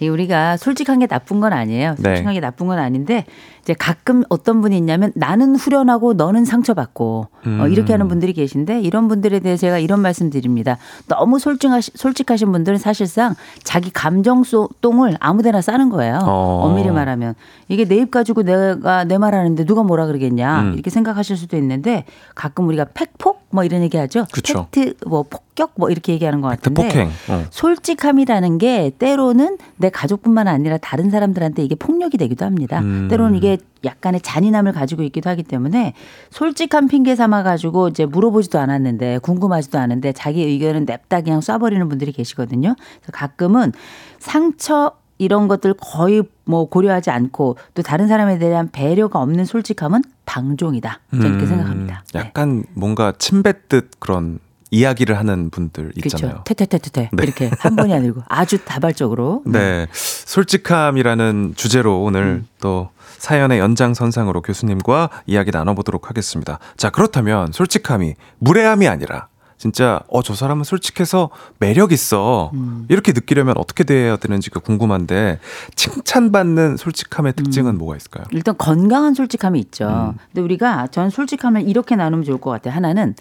[0.00, 1.94] 이 우리가 솔직한 게 나쁜 건 아니에요.
[1.98, 2.10] 네.
[2.10, 3.24] 솔직한 게 나쁜 건 아닌데
[3.62, 7.68] 이제 가끔 어떤 분이 있냐면 나는 후련하고 너는 상처받고 어, 음.
[7.72, 10.76] 이렇게 하는 분들이 계신데 이런 분들에 대해 제가 이런 말씀 드립니다.
[11.08, 14.42] 너무 솔직하시, 솔직하신 분들은 사실상 자기 감정
[14.80, 16.18] 똥을 아무데나 싸는 거예요.
[16.22, 16.62] 어.
[16.64, 17.34] 엄밀히 말하면
[17.68, 20.72] 이게 내 입 가지고 내가 내 말하는데 누가 뭐라 그러겠냐 음.
[20.74, 22.04] 이렇게 생각하실 수도 있는데
[22.34, 24.26] 가끔 우리가 팩폭 뭐 이런 얘기하죠.
[24.32, 24.66] 그쵸.
[24.72, 27.10] 팩트 뭐 폭격 뭐 이렇게 얘기하는 것 같은데 폭행.
[27.28, 27.44] 어.
[27.50, 32.80] 솔직함이라는 게 때로는 내 가족뿐만 아니라 다른 사람들한테 이게 폭력이 되기도 합니다.
[32.80, 33.06] 음.
[33.08, 33.51] 때로는 이게
[33.84, 35.94] 약간의 잔인함을 가지고 있기도 하기 때문에
[36.30, 42.12] 솔직한 핑계 삼아 가지고 이제 물어보지도 않았는데 궁금하지도 않은데 자기 의견은 냅다 그냥 쏴버리는 분들이
[42.12, 42.74] 계시거든요.
[42.78, 43.72] 그래서 가끔은
[44.18, 51.00] 상처 이런 것들 거의 뭐 고려하지 않고 또 다른 사람에 대한 배려가 없는 솔직함은 방종이다.
[51.10, 52.04] 저는 이렇게 음, 생각합니다.
[52.12, 52.20] 네.
[52.20, 54.40] 약간 뭔가 침뱉듯 그런
[54.72, 56.42] 이야기를 하는 분들 있잖아요.
[56.46, 57.22] 테테테테테 네.
[57.22, 59.42] 이렇게 한 번이 아니고 아주 다발적으로.
[59.46, 59.86] 네.
[59.92, 62.48] 솔직함이라는 주제로 오늘 음.
[62.60, 66.58] 또 사연의 연장선상으로 교수님과 이야기 나눠보도록 하겠습니다.
[66.76, 72.86] 자, 그렇다면 솔직함이 무례함이 아니라 진짜 어 저 사람은 솔직해서 매력 있어 음.
[72.88, 75.38] 이렇게 느끼려면 어떻게 돼야 되는지가 궁금한데
[75.76, 77.44] 칭찬받는 솔직함의 음.
[77.44, 78.24] 특징은 뭐가 있을까요?
[78.32, 79.86] 일단 건강한 솔직함이 있죠.
[80.14, 80.18] 음.
[80.32, 82.74] 근데 우리가 전 솔직함을 이렇게 나누면 좋을 것 같아요.
[82.74, 83.14] 하나는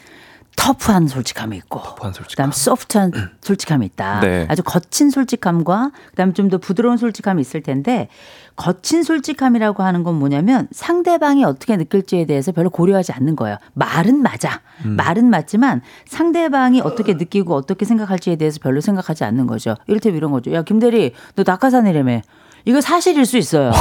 [0.56, 2.50] 터프한 솔직함이 있고, 터프한 솔직함.
[2.50, 4.20] 그다음 소프트한 솔직함이 있다.
[4.20, 4.46] 네.
[4.50, 8.10] 아주 거친 솔직함과 그다음 좀더 부드러운 솔직함이 있을 텐데
[8.56, 13.58] 거친 솔직함이라고 하는 건 뭐냐면 상대방이 어떻게 느낄지에 대해서 별로 고려하지 않는 거예요.
[13.74, 14.62] 말은 맞아.
[14.86, 14.96] 음.
[14.98, 19.76] 말은 맞지만 상대방이 어떻게 느끼고 어떻게 생각할지에 대해서 별로 생각하지 않는 거죠.
[19.88, 20.52] 이를테면 이런 거죠.
[20.54, 22.22] 야 김대리 너 낙하산이라며.
[22.66, 23.72] 이거 사실일 수 있어요.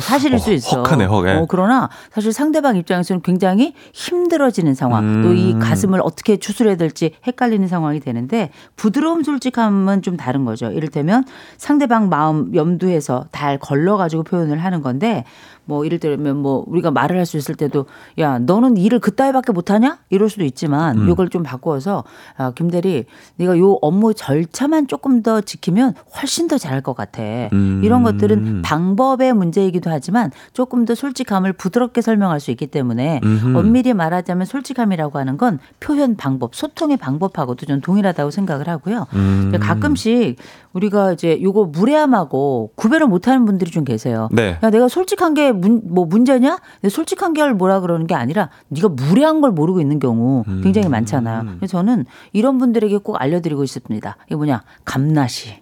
[0.00, 0.82] 사실일 수 있어.
[0.82, 1.32] 헉하네, 헉, 예.
[1.34, 5.58] 어, 그러나 사실 상대방 입장에서는 굉장히 힘들어지는 상황, 또이 음.
[5.58, 10.70] 가슴을 어떻게 추스려야 될지 헷갈리는 상황이 되는데 부드러움 솔직함은 좀 다른 거죠.
[10.70, 11.24] 이를테면
[11.56, 15.24] 상대방 마음 염두에서 달 걸러가지고 표현을 하는 건데
[15.64, 17.86] 뭐 이를테면 뭐 우리가 말을 할 수 있을 때도
[18.18, 21.08] 야 너는 일을 그따위밖에 못하냐 이럴 수도 있지만 음.
[21.08, 22.02] 요걸 좀 바꾸어서
[22.36, 23.04] 아, 김 대리
[23.36, 27.22] 네가 요 업무 절차만 조금 더 지키면 훨씬 더 잘할 것 같아.
[27.52, 27.80] 음.
[27.84, 33.56] 이런 것들은 방법의 문제이기도 하지만 조금 더 솔직함을 부드럽게 설명할 수 있기 때문에 음흠.
[33.56, 39.06] 엄밀히 말하자면 솔직함이라고 하는 건 표현 방법, 소통의 방법하고도 좀 동일하다고 생각을 하고요.
[39.14, 39.52] 음.
[39.60, 40.36] 가끔씩
[40.72, 44.28] 우리가 이제 요거 무례함하고 구별을 못하는 분들이 좀 계세요.
[44.32, 44.58] 네.
[44.62, 46.58] 야 내가 솔직한 게문 뭐 문제냐?
[46.88, 51.44] 솔직한 게 뭐라 그러는 게 아니라 네가 무례한 걸 모르고 있는 경우 굉장히 많잖아요.
[51.56, 54.16] 그래서 저는 이런 분들에게 꼭 알려드리고 싶습니다.
[54.26, 54.62] 이게 뭐냐?
[54.84, 55.60] 감나시.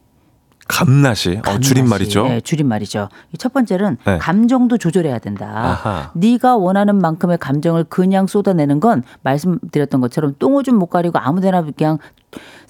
[0.68, 1.40] 감나시.
[1.44, 1.58] 어.
[1.58, 2.22] 줄임말이죠.
[2.28, 3.08] 네, 줄임말이죠.
[3.34, 4.18] 이첫 번째는 네.
[4.18, 5.46] 감정도 조절해야 된다.
[5.52, 6.10] 아하.
[6.14, 11.98] 네가 원하는 만큼의 감정을 그냥 쏟아내는 건 말씀드렸던 것처럼 똥오줌 못 가리고 아무데나 그냥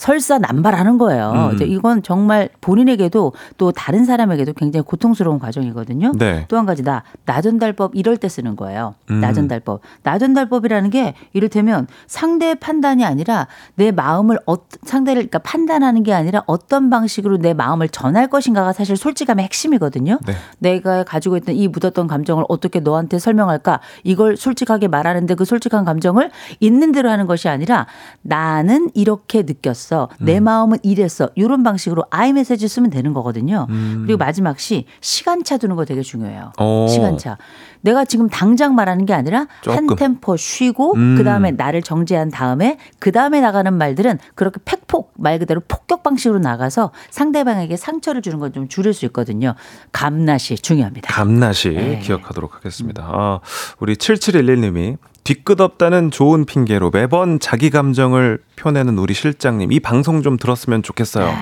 [0.01, 1.51] 설사 남발하는 거예요.
[1.51, 1.55] 음.
[1.55, 6.13] 이제 이건 정말 본인에게도 또 다른 사람에게도 굉장히 고통스러운 과정이거든요.
[6.19, 6.47] 네.
[6.49, 8.95] 또한 가지 나 나전달법 이럴 때 쓰는 거예요.
[9.11, 9.21] 음.
[9.21, 9.83] 나전달법.
[10.03, 16.89] 나전달법이라는 게 이를테면 상대의 판단이 아니라 내 마음을 어, 상대를 그러니까 판단하는 게 아니라 어떤
[16.89, 20.19] 방식으로 내 마음을 전할 것인가가 사실 솔직함의 핵심이거든요.
[20.27, 20.33] 네.
[20.61, 23.81] 내가 가지고 있던 이 묻었던 감정을 어떻게 너한테 설명할까?
[24.05, 27.87] 이걸 솔직하게 말하는데 그 솔직한 감정을 있는 대로 하는 것이 아니라
[28.23, 29.90] 나는 이렇게 느꼈어.
[30.21, 30.45] 내 음.
[30.45, 31.31] 마음은 이랬어.
[31.35, 33.67] 이런 방식으로 아이 메시지 쓰면 되는 거거든요.
[33.71, 34.03] 음.
[34.07, 36.53] 그리고 마지막 시 시간차 두는 거 되게 중요해요.
[36.61, 36.87] 오.
[36.89, 37.39] 시간차.
[37.83, 39.97] 내가 지금 당장 말하는 게 아니라 한 조금.
[39.97, 41.17] 템포 쉬고 음.
[41.17, 47.77] 그다음에 나를 정지한 다음에 그다음에 나가는 말들은 그렇게 팩폭 말 그대로 폭격 방식으로 나가서 상대방에게
[47.77, 49.55] 상처를 주는 건 좀 줄일 수 있거든요.
[49.93, 51.13] 감나시 중요합니다.
[51.15, 51.99] 감나시 네.
[52.01, 53.05] 기억하도록 하겠습니다.
[53.07, 53.39] 아,
[53.79, 60.83] 우리 7711님이 뒤끝없다는 좋은 핑계로 매번 자기 감정을 펴내는 우리 실장님 이 방송 좀 들었으면
[60.83, 61.33] 좋겠어요.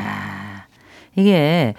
[1.16, 1.74] 이게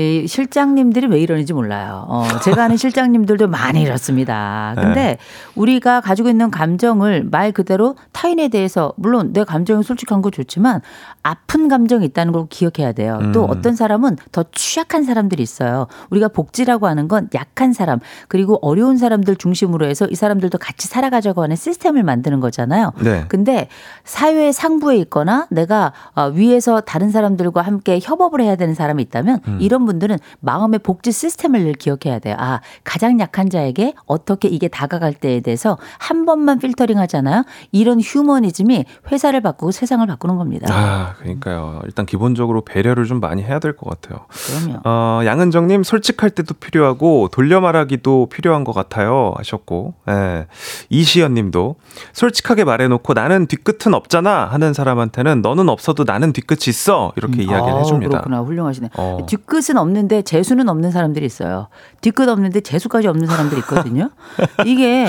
[0.00, 2.06] 이 실장님들이 왜 이러는지 몰라요.
[2.08, 4.72] 어, 제가 아는 실장님들도 많이 이렇습니다.
[4.80, 5.18] 근데 네.
[5.54, 10.80] 우리가 가지고 있는 감정을 말 그대로 타인에 대해서 물론 내 감정이 솔직한 거 좋지만
[11.22, 13.20] 아픈 감정이 있다는 걸 기억해야 돼요.
[13.34, 13.50] 또 음.
[13.50, 15.86] 어떤 사람은 더 취약한 사람들이 있어요.
[16.08, 21.42] 우리가 복지라고 하는 건 약한 사람 그리고 어려운 사람들 중심으로 해서 이 사람들도 같이 살아가자고
[21.42, 22.92] 하는 시스템을 만드는 거잖아요.
[23.02, 23.26] 네.
[23.28, 23.68] 근데
[24.04, 29.58] 사회 상부에 있거나 내가 어, 위에서 다른 사람들과 함께 협업을 해야 되는 사람이 있다면 음.
[29.60, 32.36] 이런 분들은 마음의 복지 시스템을 늘 기억해야 돼요.
[32.38, 37.44] 아, 가장 약한 자에게 어떻게 이게 다가갈 때에 대해서 한 번만 필터링 하잖아요.
[37.72, 40.66] 이런 휴머니즘이 회사를 바꾸고 세상을 바꾸는 겁니다.
[40.72, 41.80] 아, 그러니까요.
[41.86, 44.26] 일단 기본적으로 배려를 좀 많이 해야 될 것 같아요.
[44.28, 44.80] 그럼요.
[44.84, 50.46] 어, 양은정님 솔직할 때도 필요하고 돌려 말하기도 필요한 것 같아요 하셨고, 예.
[50.90, 51.76] 이시연 님도
[52.12, 57.78] 솔직하게 말해놓고 나는 뒤끝은 없잖아 하는 사람한테는 너는 없어도 나는 뒤끝이 있어 이렇게 이야기를 아,
[57.78, 58.10] 해줍니다.
[58.10, 58.40] 그렇구나.
[58.40, 58.90] 훌륭하시네.
[58.96, 59.18] 어.
[59.28, 61.68] 뒤끝 은 없는데 재수는 없는 사람들이 있어요.
[62.00, 64.10] 뒤끝 없는데 재수까지 없는 사람들이 있거든요.
[64.66, 65.06] 이게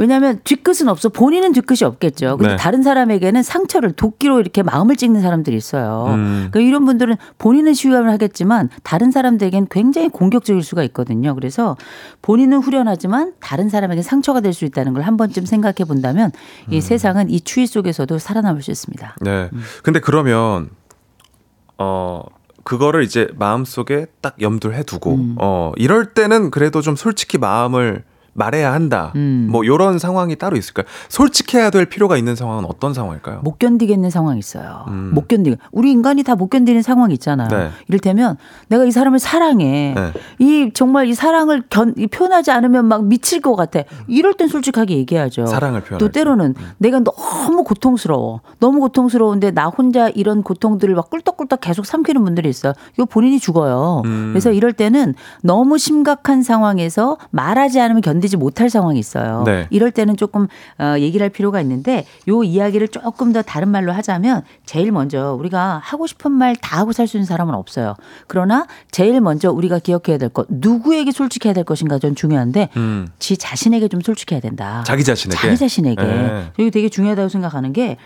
[0.00, 2.36] 왜냐하면 뒤끝은 없어 본인은 뒤끝이 없겠죠.
[2.36, 2.56] 근데 네.
[2.56, 6.04] 다른 사람에게는 상처를 도끼로 이렇게 마음을 찍는 사람들이 있어요.
[6.14, 6.48] 음.
[6.52, 11.34] 그러니까 이런 분들은 본인은 시위함을 하겠지만 다른 사람들에겐 굉장히 공격적일 수가 있거든요.
[11.34, 11.76] 그래서
[12.22, 16.30] 본인은 후련하지만 다른 사람에게 상처가 될 수 있다는 걸 한 번쯤 생각해 본다면
[16.68, 16.72] 음.
[16.72, 19.16] 이 세상은 이 추위 속에서도 살아남을 수 있습니다.
[19.22, 19.50] 네.
[19.82, 20.70] 근데 그러면
[21.76, 22.22] 어
[22.68, 25.36] 그거를 이제 마음속에 딱 염두를 해두고 음.
[25.38, 28.04] 어 이럴 때는 그래도 좀 솔직히 마음을
[28.38, 29.12] 말해야 한다.
[29.16, 29.48] 음.
[29.50, 30.86] 뭐 요런 상황이 따로 있을까요?
[31.08, 33.40] 솔직해야 될 필요가 있는 상황은 어떤 상황일까요?
[33.42, 34.84] 못 견디겠는 상황이 있어요.
[34.88, 35.10] 음.
[35.14, 35.56] 못 견디.
[35.72, 37.48] 우리 인간이 다 못 견디는 상황이 있잖아요.
[37.48, 37.70] 네.
[37.88, 38.36] 이를테면
[38.68, 39.92] 내가 이 사람을 사랑해.
[39.96, 40.12] 네.
[40.38, 43.80] 이 정말 이 사랑을 견 이 표현하지 않으면 막 미칠 것 같아.
[44.06, 45.46] 이럴 땐 솔직하게 얘기하죠.
[45.46, 46.20] 사랑을 표현할 또 때.
[46.20, 48.40] 때로는 내가 너무 고통스러워.
[48.60, 52.72] 너무 고통스러운데 나 혼자 이런 고통들을 막 꿀떡꿀떡 계속 삼키는 분들이 있어요.
[52.94, 54.02] 이거 본인이 죽어요.
[54.04, 54.28] 음.
[54.32, 59.42] 그래서 이럴 때는 너무 심각한 상황에서 말하지 않으면 견디 지 못할 상황이 있어요.
[59.46, 59.66] 네.
[59.70, 60.46] 이럴 때는 조금
[60.78, 65.80] 어, 얘기를 할 필요가 있는데 요 이야기를 조금 더 다른 말로 하자면 제일 먼저 우리가
[65.82, 67.94] 하고 싶은 말 다 하고 살 수 있는 사람은 없어요.
[68.26, 73.08] 그러나 제일 먼저 우리가 기억해야 될 것 누구에게 솔직해야 될 것인가 전 중요한데 음.
[73.18, 74.84] 지 자신에게 좀 솔직해야 된다.
[74.86, 75.40] 자기 자신에게.
[75.40, 76.02] 자기 자신에게.
[76.02, 76.50] 네.
[76.58, 77.96] 이게 되게 중요하다고 생각하는 게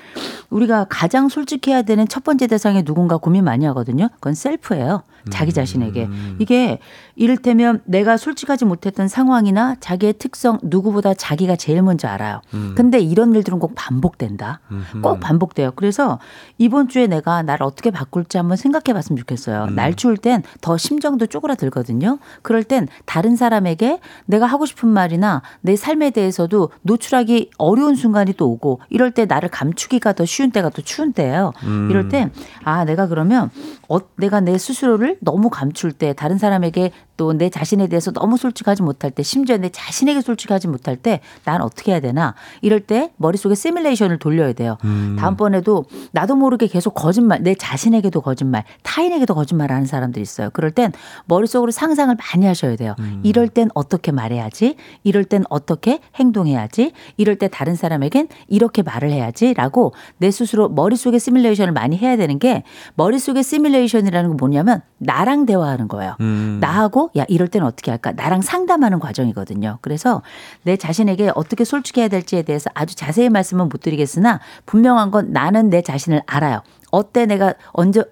[0.50, 4.08] 우리가 가장 솔직해야 되는 첫 번째 대상에 누군가 고민 많이 하거든요.
[4.14, 5.02] 그건 셀프예요.
[5.30, 6.08] 자기 자신에게.
[6.40, 6.78] 이게
[7.14, 12.40] 이를테면 내가 솔직하지 못했던 상황이나 자기의 특성 누구보다 자기가 제일 먼저 알아요.
[12.74, 14.60] 근데 이런 일들은 꼭 반복된다.
[15.02, 15.72] 꼭 반복돼요.
[15.76, 16.18] 그래서
[16.58, 19.66] 이번 주에 내가 나를 어떻게 바꿀지 한번 생각해 봤으면 좋겠어요.
[19.74, 22.18] 날 추울 땐 더 심정도 쪼그라들거든요.
[22.42, 28.50] 그럴 땐 다른 사람에게 내가 하고 싶은 말이나 내 삶에 대해서도 노출하기 어려운 순간이 또
[28.50, 31.52] 오고 이럴 때 나를 감추기가 더 쉬운 때가 또 추운 때예요.
[31.90, 32.30] 이럴 때
[32.64, 33.50] 아, 내가 그러면
[33.88, 38.82] 어, 내가 내 스스로를 너무 감출 때 다른 사람에게 또 내 자신에 대해서 너무 솔직하지
[38.82, 43.54] 못할 때 심지어 내 자신에게 솔직하지 못할 때 난 어떻게 해야 되나 이럴 때 머릿속에
[43.54, 44.76] 시뮬레이션을 돌려야 돼요.
[45.18, 50.50] 다음번에도 나도 모르게 계속 거짓말 내 자신에게도 거짓말 타인에게도 거짓말하는 사람들이 있어요.
[50.50, 50.92] 그럴 땐
[51.26, 52.94] 머릿속으로 상상을 많이 하셔야 돼요.
[53.22, 59.94] 이럴 땐 어떻게 말해야지 이럴 땐 어떻게 행동해야지 이럴 때 다른 사람에겐 이렇게 말을 해야지라고
[60.18, 62.62] 내 스스로 머릿속에 시뮬레이션을 많이 해야 되는 게
[62.94, 66.16] 머릿속에 시뮬레이션이라는 건 뭐냐면 나랑 대화하는 거예요.
[66.60, 68.12] 나하고 야 이럴 때는 어떻게 할까?
[68.12, 69.78] 나랑 상담하는 과정이거든요.
[69.80, 70.22] 그래서
[70.62, 75.82] 내 자신에게 어떻게 솔직해야 될지에 대해서 아주 자세히 말씀은 못 드리겠으나 분명한 건 나는 내
[75.82, 76.62] 자신을 알아요.
[76.90, 78.02] 어때 내가 언제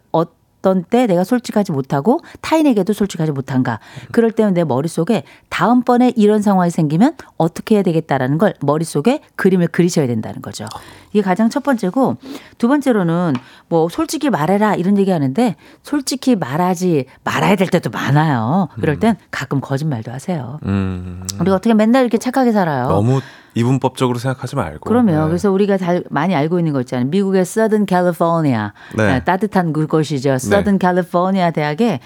[0.60, 3.80] 어떤 때 내가 솔직하지 못하고 타인에게도 솔직하지 못한가.
[4.12, 10.06] 그럴 때는 내 머릿속에 다음번에 이런 상황이 생기면 어떻게 해야 되겠다라는 걸 머릿속에 그림을 그리셔야
[10.06, 10.66] 된다는 거죠.
[11.12, 12.16] 이게 가장 첫 번째고
[12.58, 13.34] 두 번째로는
[13.68, 18.68] 뭐 솔직히 말해라 이런 얘기 하는데 솔직히 말하지 말아야 될 때도 많아요.
[18.80, 20.58] 그럴 땐 가끔 거짓말도 하세요.
[20.64, 22.88] 음, 우리가 어떻게 맨날 이렇게 착하게 살아요.
[22.88, 23.20] 너무
[23.54, 24.88] 이분법적으로 생각하지 말고.
[24.88, 25.26] 그러면 네.
[25.28, 27.08] 그래서 우리가 잘 많이 알고 있는 거 있잖아요.
[27.08, 29.10] 미국의 Southern California 네.
[29.10, 30.34] 아, 따뜻한 그곳이죠.
[30.34, 32.00] Southern California 대학에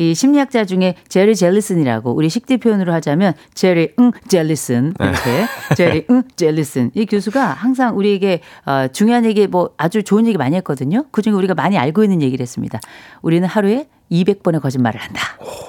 [0.00, 5.06] 이 심리학자 중에 제리 젤리슨이라고 우리 식대 표현으로 하자면 제리 응 젤리슨 네.
[5.06, 5.46] 이렇게
[5.76, 10.56] 제리 응 젤리슨 이 교수가 항상 우리에게 어, 중요한 얘기 뭐 아주 좋은 얘기 많이
[10.56, 11.04] 했거든요.
[11.10, 12.80] 그중에 우리가 많이 알고 있는 얘기를 했습니다.
[13.20, 15.20] 우리는 하루에 200번의 거짓말을 한다.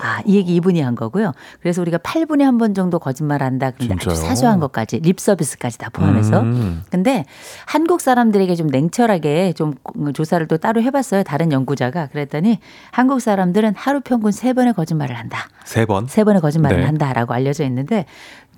[0.04, 1.32] 아, 이 얘기 이분이 한 거고요.
[1.62, 3.72] 그래서 우리가 8분에 한 번 정도 거짓말을 한다.
[3.72, 4.16] 그런데 아주?
[4.16, 6.42] 사소한 것까지 립 서비스까지 다 포함해서.
[6.42, 6.84] 음.
[6.89, 7.26] 근데
[7.66, 9.74] 한국 사람들에게 좀 냉철하게 좀
[10.14, 11.24] 조사를 또 따로 해 봤어요.
[11.24, 12.60] 다른 연구자가 그랬더니
[12.92, 15.48] 한국 사람들은 하루 평균 세 번의 거짓말을 한다.
[15.66, 16.08] 세 번.
[16.08, 16.86] 세 번의 거짓말을 네.
[16.86, 18.06] 한다라고 알려져 있는데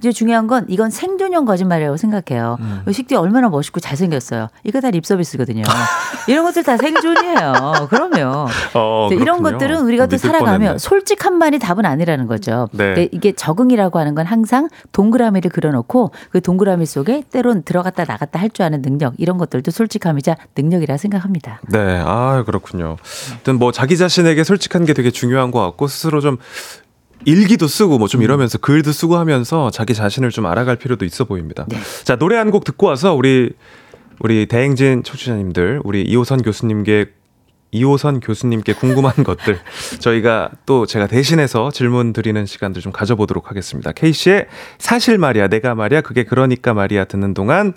[0.04, 2.58] 이제 중요한 건 이건 생존형 거짓말이라고 생각해요.
[2.92, 4.50] 식대 얼마나 멋있고 잘생겼어요.
[4.66, 5.64] 이거 다 립서비스거든요.
[6.28, 7.88] 이런 것들 다 생존이에요.
[7.90, 8.48] 그럼요.
[8.74, 9.42] 어, 네, 이런.
[9.44, 10.78] 것들은 우리가 또 살아가면.
[10.78, 12.68] 솔직한 말이 답은 아니라는 거죠.
[12.74, 12.86] 네.
[12.96, 18.50] 근데 이게 적응이라고 하는 건 항상 동그라미를 그려놓고 그 동그라미 속에 때론 들어갔다 나갔다 할
[18.54, 21.60] 줄 아는 능력 이런 것들도 솔직함이자 능력이라 생각합니다.
[21.70, 22.98] 네, 아 그렇군요.
[23.32, 26.38] 아무튼 뭐 자기 자신에게 솔직한 게 되게 중요한 것 같고 스스로 좀
[27.26, 28.24] 일기도 쓰고 뭐좀 음.
[28.24, 31.66] 이러면서 글도 쓰고 하면서 자기 자신을 좀 알아갈 필요도 있어 보입니다.
[31.70, 31.78] 네.
[32.04, 33.52] 자 노래 한 곡 듣고 와서 우리
[34.20, 37.08] 우리 대행진 청취자님들 우리 이호선 교수님께
[37.72, 39.58] 이호선 교수님께 궁금한 것들
[40.00, 43.92] 저희가 또 제가 대신해서 질문 드리는 시간들 좀 가져보도록 하겠습니다.
[43.92, 44.46] K 씨의
[44.78, 47.74] 사실 말이야 내가 말이야 그게 그러니까 말이야 듣는 동안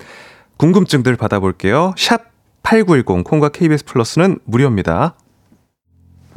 [0.57, 1.93] 궁금증들 받아볼게요.
[1.97, 2.31] 샵
[2.61, 5.15] 8910 콩과 KBS 플러스는 무료입니다.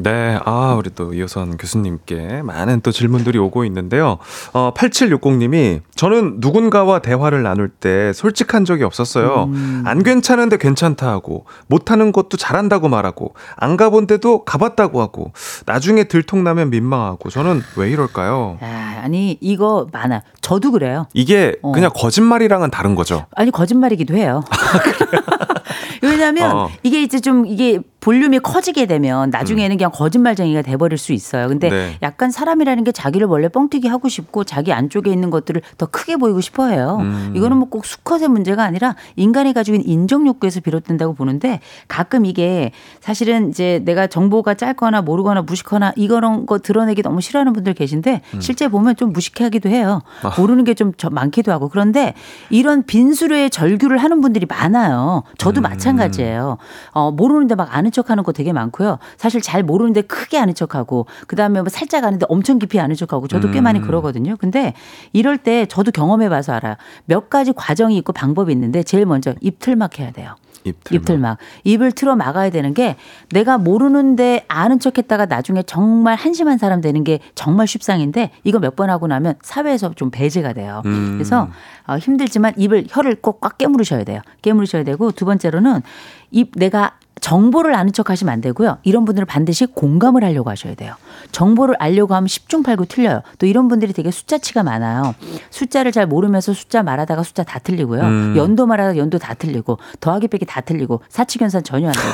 [0.03, 4.19] 네, 아, 우리 또 이호선 교수님께 많은 또 질문들이 오고 있는데요.
[4.53, 9.51] 어, 8760님이 저는 누군가와 대화를 나눌 때 솔직한 적이 없었어요.
[9.85, 15.33] 안 괜찮은데 괜찮다 하고, 못하는 것도 잘한다고 말하고, 안 가본 데도 가봤다고 하고,
[15.67, 18.59] 나중에 들통나면 민망하고, 저는 왜 이럴까요?
[18.61, 20.23] 아, 아니 이거 많아.
[20.41, 21.07] 저도 그래요.
[21.15, 21.73] 이게 어.
[21.73, 23.27] 그냥 거짓말이랑은 다른 거죠.
[23.35, 24.45] 아니 거짓말이기도 해요.
[26.03, 26.71] 왜냐하면 어.
[26.83, 31.49] 이게 이제 좀 이게 볼륨이 커지게 되면 나중에는 그냥 거짓말쟁이가 돼버릴 수 있어요.
[31.49, 31.71] 근데 음.
[31.71, 31.99] 네.
[32.03, 36.41] 약간 사람이라는 게 자기를 원래 뻥튀기 하고 싶고 자기 안쪽에 있는 것들을 더 크게 보이고
[36.41, 36.99] 싶어해요.
[37.01, 37.33] 음.
[37.37, 42.73] 이거는 뭐 꼭 수컷의 문제가 아니라 인간이 가지고 있는 인정 욕구에서 비롯된다고 보는데 가끔 이게
[43.01, 48.41] 사실은 이제 내가 정보가 짧거나 모르거나 무식하거나 이런 거 드러내기 너무 싫어하는 분들 계신데 음.
[48.41, 50.03] 실제 보면 좀 무식해하기도 해요.
[50.25, 50.35] 아.
[50.37, 52.15] 모르는 게 좀 많기도 하고 그런데
[52.49, 55.25] 이런 빈수레의 절규를 하는 분들이 많아요.
[55.37, 55.63] 저도 음.
[55.63, 56.59] 마찬가지예요.
[56.91, 58.99] 어, 모르는데 막 아는 척하는 거 되게 많고요.
[59.17, 63.29] 사실 잘 모르는데 크게 아는 척하고 그 다음에 뭐 살짝 아는데 엄청 깊이 아는 척하고
[63.29, 63.65] 저도 꽤 음.
[63.65, 64.37] 많이 그러거든요.
[64.39, 64.75] 근데
[65.13, 66.75] 이럴 때 저도 경험해 봐서 알아요.
[67.05, 70.35] 몇 가지 과정이 있고 방법이 있는데 제일 먼저 입 틀막 해야 돼요.
[70.65, 70.97] 입틀.
[70.97, 71.39] 입틀막.
[71.65, 72.97] 입을 틀어 막아야 되는 게
[73.31, 78.77] 내가 모르는데 아는 척 했다가 나중에 정말 한심한 사람 되는 게 정말 쉽상인데 이거 몇
[78.77, 80.83] 번 하고 나면 사회에서 좀 배제가 돼요.
[80.87, 81.15] 음.
[81.15, 81.49] 그래서
[81.87, 84.21] 어, 힘들지만 입을 혀를 꼭 꽉 깨물으셔야 돼요.
[84.43, 85.83] 깨물으셔야 되고 두 번째로는
[86.31, 88.79] 입 내가 정보를 아는 척 하시면 안 되고요.
[88.83, 90.95] 이런 분들은 반드시 공감을 하려고 하셔야 돼요.
[91.33, 93.23] 정보를 알려고 하면 10중 8구 틀려요.
[93.39, 95.15] 또 이런 분들이 되게 숫자치가 많아요.
[95.51, 98.03] 숫자를 잘 모르면서 숫자 말하다가 숫자 다 틀리고요.
[98.03, 98.35] 음.
[98.37, 102.07] 연도 말하다가 연도 다 틀리고 더하기 빼기 다 틀리고 사치견산 전혀 안 되고.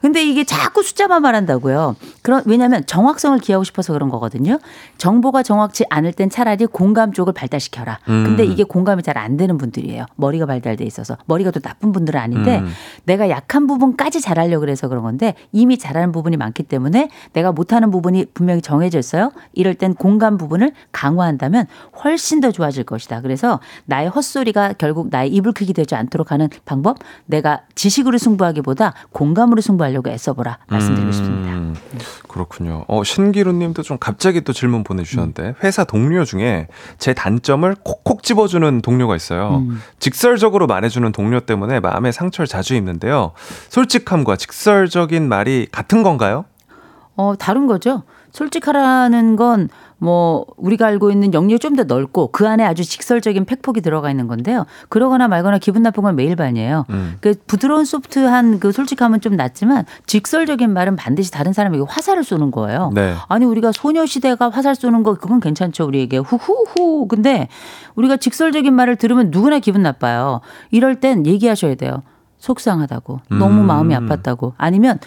[0.00, 1.96] 근데 이게 자꾸 숫자만 말한다고요.
[2.22, 4.58] 그런 왜냐하면 정확성을 기하고 싶어서 그런 거거든요.
[4.98, 7.98] 정보가 정확치 않을 땐 차라리 공감 쪽을 발달시켜라.
[8.04, 8.52] 근데 음.
[8.52, 10.06] 이게 공감이 잘 안 되는 분들이에요.
[10.16, 12.70] 머리가 발달돼 있어서 머리가 또 나쁜 분들은 아닌데 음.
[13.04, 18.26] 내가 약한 부분까지 잘하려고 그래서 그런 건데 이미 잘하는 부분이 많기 때문에 내가 못하는 부분이
[18.34, 19.32] 분명히 정해져 있어요.
[19.52, 21.66] 이럴 땐 공감 부분을 강화한다면
[22.04, 23.22] 훨씬 더 좋아질 것이다.
[23.22, 29.60] 그래서 나의 헛소리가 결국 나의 이불 크기 되지 않도록 하는 방법 내가 지식으로 승부하기보다 공감으로
[29.62, 31.52] 승부 하려고 애써보라 말씀드리고 싶습니다.
[31.52, 31.74] 음,
[32.28, 32.84] 그렇군요.
[32.88, 36.68] 어, 신기루님도 좀 갑자기 또 질문 보내주셨는데 회사 동료 중에
[36.98, 39.64] 제 단점을 콕콕 집어주는 동료가 있어요.
[39.68, 39.80] 음.
[39.98, 43.32] 직설적으로 말해주는 동료 때문에 마음의 상처를 자주 입는데요.
[43.68, 46.44] 솔직함과 직설적인 말이 같은 건가요?
[47.16, 48.02] 어, 다른 거죠.
[48.32, 49.68] 솔직하라는 건
[49.98, 54.26] 뭐 우리가 알고 있는 영역이 좀 더 넓고 그 안에 아주 직설적인 팩폭이 들어가 있는
[54.28, 54.64] 건데요.
[54.88, 56.86] 그러거나 말거나 기분 나쁜 건 매일 반이에요.
[56.90, 57.16] 음.
[57.20, 62.92] 그 부드러운 소프트한 그 솔직함은 좀 낫지만 직설적인 말은 반드시 다른 사람에게 화살을 쏘는 거예요.
[62.94, 63.14] 네.
[63.28, 67.48] 아니 우리가 소녀시대가 화살 쏘는 거 그건 괜찮죠 우리에게 후후후 근데
[67.94, 70.40] 우리가 직설적인 말을 들으면 누구나 기분 나빠요
[70.70, 72.02] 이럴 땐 얘기하셔야 돼요
[72.38, 73.66] 속상하다고 너무 음.
[73.66, 74.98] 마음이 아팠다고 아니면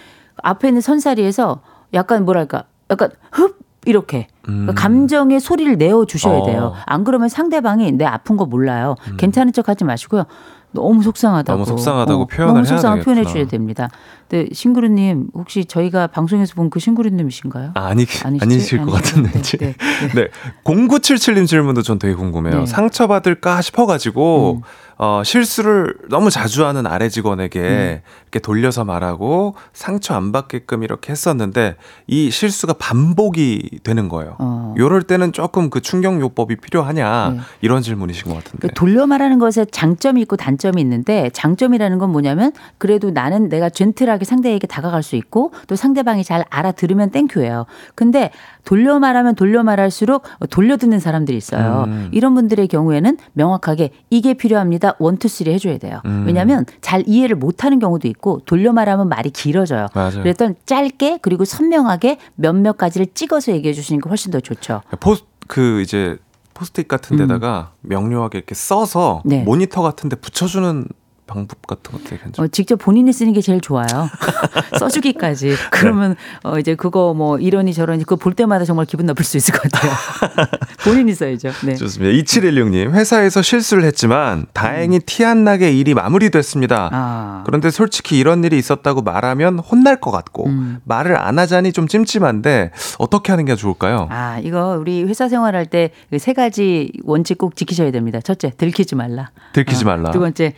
[0.43, 1.61] 앞에 있는 선사리에서
[1.93, 6.45] 약간 뭐랄까 약간 흡 이렇게 그러니까 감정의 소리를 내어 주셔야 어.
[6.45, 10.25] 돼요 안 그러면 상대방이 내 아픈 거 몰라요 괜찮은 척 하지 마시고요
[10.71, 11.57] 너무 속상하다고.
[11.57, 13.23] 너무 속상하다고 어, 표현을 너무 속상하게 표현해.
[13.25, 13.89] 주셔야 됩니다.
[14.27, 17.71] 근데 신구루님 혹시 저희가 방송에서 본 그 신구루님이신가요?
[17.73, 18.39] 아, 아니, 아니시지?
[18.39, 19.15] 아니실 것 아니죠?
[19.23, 19.41] 같은데.
[19.41, 19.73] 네, 네,
[20.13, 20.27] 네.
[20.63, 22.59] 0977님 질문도 전 되게 궁금해요.
[22.59, 22.65] 네.
[22.67, 24.61] 상처받을까 싶어가지고, 음.
[25.01, 28.01] 어, 실수를 너무 자주 하는 아래 직원에게 음.
[28.23, 31.77] 이렇게 돌려서 말하고 상처 안 받게끔 이렇게 했었는데
[32.07, 34.35] 이 실수가 반복이 되는 거예요.
[34.39, 34.75] 어.
[34.77, 37.39] 요럴 때는 조금 그 충격요법이 필요하냐 네.
[37.61, 38.67] 이런 질문이신 것 같은데.
[38.67, 44.25] 그 돌려 말하는 것에 장점이 있고 단점이 있는데 장점이라는 건 뭐냐면 그래도 나는 내가 젠틀하게
[44.25, 47.67] 상대에게 다가갈 수 있고 또 상대방이 잘 알아들으면 땡큐예요.
[47.95, 48.31] 근데
[48.65, 51.85] 돌려 말하면 돌려 말할수록 돌려 듣는 사람들이 있어요.
[51.87, 52.09] 음.
[52.11, 54.88] 이런 분들의 경우에는 명확하게 이게 필요합니다.
[54.99, 56.01] one two three 해줘야 돼요.
[56.05, 56.23] 음.
[56.25, 59.87] 왜냐하면 잘 이해를 못하는 경우도 있고 돌려 말하면 말이 길어져요.
[59.93, 60.21] 맞아요.
[60.21, 64.81] 그랬던 짧게 그리고 선명하게 몇몇 가지를 찍어서 얘기해 주시는 게 훨씬 더 좋죠.
[64.99, 66.17] 포스 그 이제
[66.53, 69.29] 포스트잇 같은 데다가 명료하게 이렇게 써서 음.
[69.29, 69.43] 네.
[69.43, 70.85] 모니터 같은 데 붙여주는
[71.29, 72.33] 방법 같은 것도 괜찮아요.
[72.37, 73.87] 어, 직접 본인이 쓰는 게 제일 좋아요.
[74.79, 75.55] 써주기까지.
[75.71, 79.53] 그러면 어, 이제 그거 뭐 이러니 저러니 그거 볼 때마다 정말 기분 나쁠 수 있을
[79.53, 79.91] 것 같아요.
[80.83, 81.51] 본인이 써야죠.
[81.65, 81.75] 네.
[81.75, 82.13] 좋습니다.
[82.23, 86.85] 2716님, 회사에서 실수를 했지만 다행히 티안 나게 일이 마무리됐습니다.
[86.87, 86.89] 음.
[86.93, 87.43] 아.
[87.45, 90.79] 그런데 솔직히 이런 일이 있었다고 말하면 혼날 것 같고 음.
[90.83, 94.07] 말을 안 하자니 좀 찜찜한데 어떻게 하는 게 좋을까요?
[94.09, 98.19] 아, 이거 우리 회사 생활할 때 세 가지 원칙 꼭 지키셔야 됩니다.
[98.21, 99.29] 첫째, 들키지 말라.
[99.53, 100.11] 들키지 어, 말라.
[100.11, 100.53] 두 번째,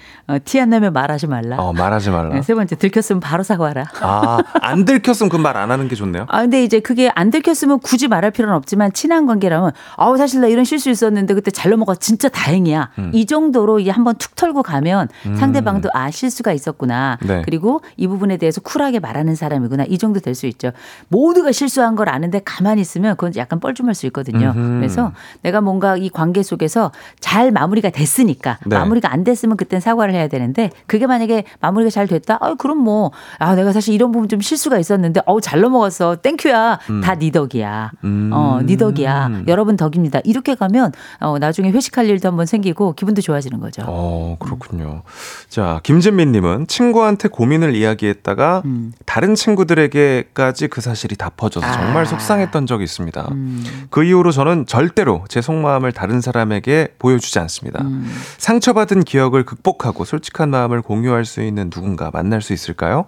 [0.45, 1.57] 티안 나면 말하지 말라.
[1.57, 2.33] 어, 말하지 말라.
[2.35, 3.85] 네, 세 번째, 들켰으면 바로 사과하라.
[4.01, 6.25] 아, 안 들켰으면 그 말 안 하는 게 좋네요.
[6.29, 10.47] 아, 근데 이제 그게 안 들켰으면 굳이 말할 필요는 없지만 친한 관계라면 아우 사실 나
[10.47, 12.89] 이런 실수 있었는데 그때 잘 넘어가 진짜 다행이야.
[12.99, 13.11] 음.
[13.13, 15.35] 이 정도로 이제 한번 툭 털고 가면 음.
[15.35, 17.17] 상대방도 아 실수가 있었구나.
[17.21, 17.41] 네.
[17.45, 19.85] 그리고 이 부분에 대해서 쿨하게 말하는 사람이구나.
[19.87, 20.71] 이 정도 될 수 있죠.
[21.09, 24.53] 모두가 실수한 걸 아는데 가만히 있으면 그건 약간 뻘쭘할 수 있거든요.
[24.55, 24.79] 음흠.
[24.79, 28.77] 그래서 내가 뭔가 이 관계 속에서 잘 마무리가 됐으니까 네.
[28.77, 30.50] 마무리가 안 됐으면 그땐 사과를 해야 되는데
[30.87, 32.37] 그게 만약에 마무리가 잘 됐다.
[32.41, 36.15] 아 그럼 뭐 아 내가 사실 이런 부분 좀 실수가 있었는데 어우 잘 넘어갔어.
[36.17, 36.79] 땡큐야.
[36.89, 37.01] 음.
[37.01, 37.91] 다네 덕이야.
[38.03, 38.29] 음.
[38.33, 39.43] 어, 네 덕이야.
[39.47, 40.19] 여러분 덕입니다.
[40.23, 43.83] 이렇게 가면 어, 나중에 회식할 일도 한번 생기고 기분도 좋아지는 거죠.
[43.85, 45.03] 어, 그렇군요.
[45.49, 48.93] 자, 김진민 님은 친구한테 고민을 이야기했다가 음.
[49.05, 51.71] 다른 친구들에게까지 그 사실이 다 퍼져서 아.
[51.71, 53.27] 정말 속상했던 적이 있습니다.
[53.31, 53.63] 음.
[53.89, 57.83] 그 이후로 저는 절대로 제 속마음을 다른 사람에게 보여주지 않습니다.
[57.83, 58.11] 음.
[58.37, 63.07] 상처받은 기억을 극복하고 솔직한 마음을 공유할 수 있는 누군가 만날 수 있을까요?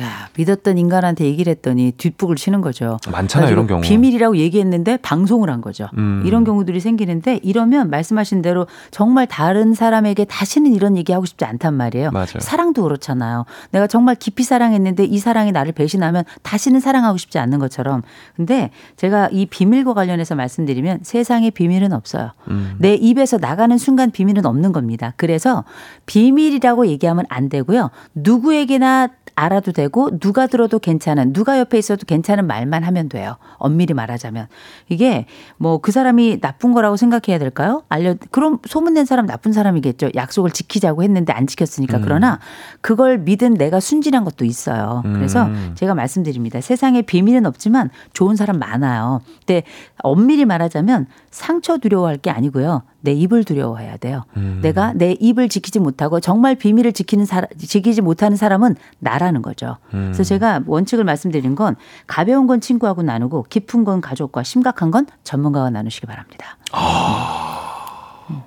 [0.00, 2.98] 야, 믿었던 인간한테 얘기를 했더니 뒷북을 치는 거죠.
[3.10, 3.80] 많잖아요, 이런 경우.
[3.80, 5.88] 비밀이라고 얘기했는데 방송을 한 거죠.
[5.96, 6.22] 음.
[6.26, 11.74] 이런 경우들이 생기는데 이러면 말씀하신 대로 정말 다른 사람에게 다시는 이런 얘기 하고 싶지 않단
[11.74, 12.10] 말이에요.
[12.10, 12.40] 맞아요.
[12.40, 13.44] 사랑도 그렇잖아요.
[13.70, 18.02] 내가 정말 깊이 사랑했는데 이 사랑이 나를 배신하면 다시는 사랑하고 싶지 않는 것처럼.
[18.34, 22.32] 근데 제가 이 비밀과 관련해서 말씀드리면 세상에 비밀은 없어요.
[22.48, 22.74] 음.
[22.78, 25.12] 내 입에서 나가는 순간 비밀은 없는 겁니다.
[25.16, 25.62] 그래서
[26.06, 27.90] 비밀이라고 얘기하면 안 되고요.
[28.14, 33.36] 누구에게나 알아도 되고 누가 들어도 괜찮은 누가 옆에 있어도 괜찮은 말만 하면 돼요.
[33.58, 34.48] 엄밀히 말하자면
[34.88, 37.82] 이게 뭐 그 사람이 나쁜 거라고 생각해야 될까요?
[37.90, 40.12] 알려 그럼 소문낸 사람 나쁜 사람이겠죠.
[40.14, 42.02] 약속을 지키자고 했는데 안 지켰으니까 음.
[42.02, 42.38] 그러나
[42.80, 45.02] 그걸 믿은 내가 순진한 것도 있어요.
[45.04, 45.72] 그래서 음.
[45.74, 46.62] 제가 말씀드립니다.
[46.62, 49.20] 세상에 비밀은 없지만 좋은 사람 많아요.
[49.40, 49.64] 근데
[49.98, 52.82] 엄밀히 말하자면 상처 두려워할 게 아니고요.
[53.04, 54.24] 내 입을 두려워해야 돼요.
[54.38, 54.60] 음.
[54.62, 59.76] 내가 내 입을 지키지 못하고 정말 비밀을 지키는 사람, 지키지 못하는 사람은 나라는 거죠.
[59.92, 60.10] 음.
[60.12, 61.76] 그래서 제가 원칙을 말씀드린 건
[62.06, 66.56] 가벼운 건 친구하고 나누고 깊은 건 가족과 심각한 건 전문가와 나누시기 바랍니다.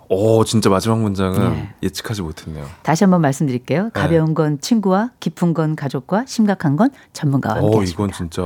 [0.10, 1.70] 오, 진짜 마지막 문장은 네.
[1.84, 2.66] 예측하지 못했네요.
[2.82, 3.84] 다시 한번 말씀드릴게요.
[3.84, 3.90] 네.
[3.94, 7.84] 가벼운 건 친구와 깊은 건 가족과 심각한 건 전문가와 함께 오.
[7.84, 8.42] 이건 진짜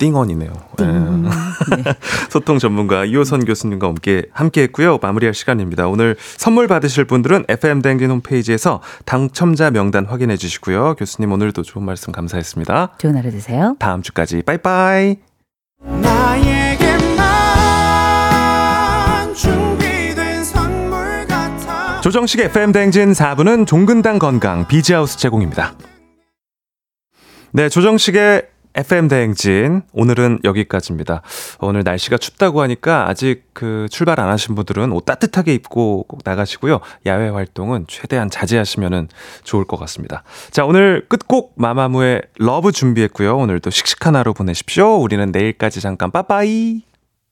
[0.00, 0.50] 띵언이네요.
[0.78, 1.22] 띵.
[1.28, 1.28] 네.
[2.30, 4.98] 소통 전문가 이호선 교수님과 함께 함께 했고요.
[5.00, 5.86] 마무리할 시간입니다.
[5.88, 10.94] 오늘 선물 받으실 분들은 FM 댕진 홈페이지에서 당첨자 명단 확인해 주시고요.
[10.94, 12.94] 교수님 오늘도 좋은 말씀 감사했습니다.
[12.98, 13.76] 좋은 하루 되세요.
[13.78, 15.16] 다음 주까지 빠이빠이.
[22.02, 25.74] 조정식 FM 댕진 4부는 종근당 건강 비지하우스 제공입니다.
[27.52, 31.22] 네, 조정식의 FM 대행진 오늘은 여기까지입니다.
[31.60, 36.80] 오늘 날씨가 춥다고 하니까 아직 그 출발 안 하신 분들은 옷 따뜻하게 입고 꼭 나가시고요.
[37.06, 39.08] 야외 활동은 최대한 자제하시면
[39.44, 40.22] 좋을 것 같습니다.
[40.50, 43.36] 자, 오늘 끝곡 마마무의 Love 준비했고요.
[43.36, 44.96] 오늘도 씩씩한 하루 보내십시오.
[45.00, 46.89] 우리는 내일까지 잠깐 빠빠이.